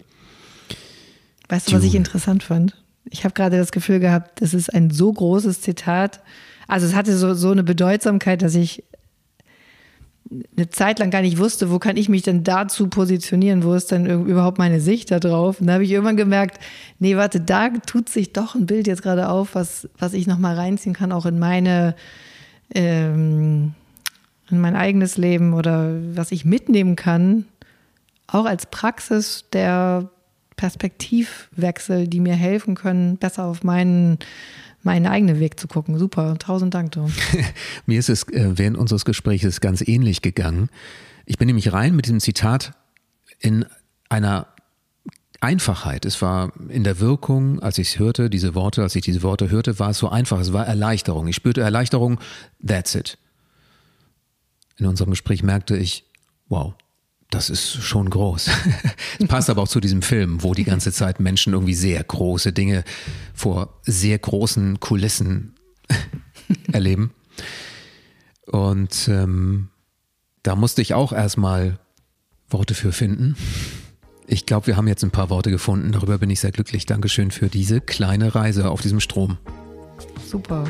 Weißt 1.49 1.71
du, 1.71 1.75
was 1.75 1.83
ich 1.83 1.95
interessant 1.95 2.43
fand? 2.43 2.75
Ich 3.09 3.23
habe 3.23 3.33
gerade 3.33 3.57
das 3.57 3.71
Gefühl 3.71 3.99
gehabt, 3.99 4.41
das 4.41 4.53
ist 4.53 4.73
ein 4.73 4.89
so 4.89 5.11
großes 5.11 5.61
Zitat. 5.61 6.21
Also 6.67 6.87
es 6.87 6.93
hatte 6.93 7.17
so, 7.17 7.33
so 7.33 7.51
eine 7.51 7.63
Bedeutsamkeit, 7.63 8.41
dass 8.41 8.55
ich 8.55 8.83
eine 10.55 10.69
Zeit 10.69 10.99
lang 10.99 11.11
gar 11.11 11.21
nicht 11.21 11.37
wusste, 11.37 11.71
wo 11.71 11.79
kann 11.79 11.97
ich 11.97 12.09
mich 12.09 12.21
denn 12.21 12.43
dazu 12.43 12.87
positionieren, 12.87 13.63
wo 13.63 13.73
ist 13.73 13.91
denn 13.91 14.05
überhaupt 14.05 14.57
meine 14.57 14.79
Sicht 14.79 15.11
da 15.11 15.19
drauf? 15.19 15.59
Und 15.59 15.67
da 15.67 15.73
habe 15.73 15.83
ich 15.83 15.91
irgendwann 15.91 16.17
gemerkt, 16.17 16.59
nee, 16.99 17.15
warte, 17.15 17.39
da 17.39 17.69
tut 17.69 18.09
sich 18.09 18.33
doch 18.33 18.55
ein 18.55 18.65
Bild 18.65 18.87
jetzt 18.87 19.01
gerade 19.01 19.29
auf, 19.29 19.55
was, 19.55 19.87
was 19.97 20.13
ich 20.13 20.27
nochmal 20.27 20.55
reinziehen 20.55 20.93
kann, 20.93 21.11
auch 21.11 21.25
in 21.25 21.39
meine, 21.39 21.95
ähm, 22.73 23.73
in 24.49 24.61
mein 24.61 24.75
eigenes 24.75 25.17
Leben 25.17 25.53
oder 25.53 25.95
was 26.15 26.31
ich 26.31 26.45
mitnehmen 26.45 26.95
kann, 26.95 27.45
auch 28.27 28.45
als 28.45 28.65
Praxis 28.65 29.45
der 29.53 30.09
Perspektivwechsel, 30.55 32.07
die 32.07 32.19
mir 32.19 32.35
helfen 32.35 32.75
können, 32.75 33.17
besser 33.17 33.45
auf 33.45 33.63
meinen 33.63 34.19
meinen 34.83 35.07
eigenen 35.07 35.39
Weg 35.39 35.59
zu 35.59 35.67
gucken. 35.67 35.97
Super, 35.97 36.37
tausend 36.37 36.73
Dank, 36.73 36.91
Tom. 36.91 37.11
Mir 37.85 37.99
ist 37.99 38.09
es 38.09 38.27
äh, 38.29 38.57
während 38.57 38.77
unseres 38.77 39.05
Gesprächs 39.05 39.61
ganz 39.61 39.81
ähnlich 39.81 40.21
gegangen. 40.21 40.69
Ich 41.25 41.37
bin 41.37 41.47
nämlich 41.47 41.73
rein 41.73 41.95
mit 41.95 42.05
diesem 42.05 42.19
Zitat 42.19 42.73
in 43.39 43.65
einer 44.09 44.47
Einfachheit. 45.39 46.05
Es 46.05 46.21
war 46.21 46.53
in 46.69 46.83
der 46.83 46.99
Wirkung, 46.99 47.59
als 47.59 47.77
ich 47.77 47.89
es 47.89 47.99
hörte, 47.99 48.29
diese 48.29 48.55
Worte, 48.55 48.81
als 48.81 48.95
ich 48.95 49.03
diese 49.03 49.23
Worte 49.23 49.49
hörte, 49.49 49.79
war 49.79 49.89
es 49.89 49.97
so 49.97 50.09
einfach. 50.09 50.39
Es 50.39 50.53
war 50.53 50.65
Erleichterung. 50.65 51.27
Ich 51.27 51.35
spürte 51.35 51.61
Erleichterung. 51.61 52.19
That's 52.65 52.95
it. 52.95 53.17
In 54.77 54.85
unserem 54.85 55.11
Gespräch 55.11 55.43
merkte 55.43 55.77
ich, 55.77 56.05
wow, 56.47 56.73
das 57.33 57.49
ist 57.49 57.81
schon 57.81 58.09
groß. 58.09 58.49
Es 59.19 59.27
passt 59.27 59.49
aber 59.49 59.61
auch 59.61 59.67
zu 59.67 59.79
diesem 59.79 60.01
Film, 60.01 60.43
wo 60.43 60.53
die 60.53 60.63
ganze 60.63 60.91
Zeit 60.91 61.19
Menschen 61.19 61.53
irgendwie 61.53 61.73
sehr 61.73 62.03
große 62.03 62.51
Dinge 62.51 62.83
vor 63.33 63.79
sehr 63.83 64.17
großen 64.17 64.79
Kulissen 64.79 65.55
erleben. 66.71 67.11
Und 68.45 69.07
ähm, 69.07 69.69
da 70.43 70.55
musste 70.55 70.81
ich 70.81 70.93
auch 70.93 71.13
erstmal 71.13 71.79
Worte 72.49 72.73
für 72.73 72.91
finden. 72.91 73.35
Ich 74.27 74.45
glaube, 74.45 74.67
wir 74.67 74.77
haben 74.77 74.87
jetzt 74.87 75.03
ein 75.03 75.11
paar 75.11 75.29
Worte 75.29 75.51
gefunden. 75.51 75.91
Darüber 75.91 76.17
bin 76.17 76.29
ich 76.29 76.39
sehr 76.39 76.51
glücklich. 76.51 76.85
Dankeschön 76.85 77.31
für 77.31 77.49
diese 77.49 77.81
kleine 77.81 78.35
Reise 78.35 78.69
auf 78.69 78.81
diesem 78.81 78.99
Strom. 78.99 79.37
Super. 80.25 80.65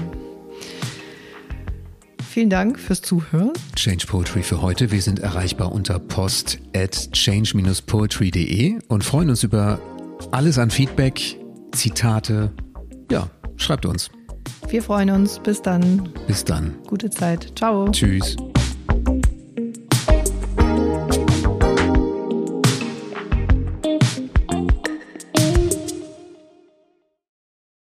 Vielen 2.33 2.49
Dank 2.49 2.79
fürs 2.79 3.03
Zuhören. 3.03 3.51
Change 3.75 4.07
Poetry 4.07 4.41
für 4.41 4.59
heute. 4.59 4.89
Wir 4.89 5.03
sind 5.03 5.19
erreichbar 5.19 5.71
unter 5.71 5.99
post 5.99 6.57
at 6.75 7.11
change-poetry.de 7.11 8.79
und 8.87 9.03
freuen 9.03 9.29
uns 9.29 9.43
über 9.43 9.79
alles 10.31 10.57
an 10.57 10.71
Feedback, 10.71 11.37
Zitate. 11.73 12.51
Ja, 13.11 13.29
schreibt 13.57 13.85
uns. 13.85 14.09
Wir 14.67 14.81
freuen 14.81 15.11
uns. 15.11 15.37
Bis 15.43 15.61
dann. 15.61 16.09
Bis 16.25 16.43
dann. 16.43 16.73
Gute 16.87 17.11
Zeit. 17.11 17.51
Ciao. 17.55 17.87
Tschüss. 17.91 18.35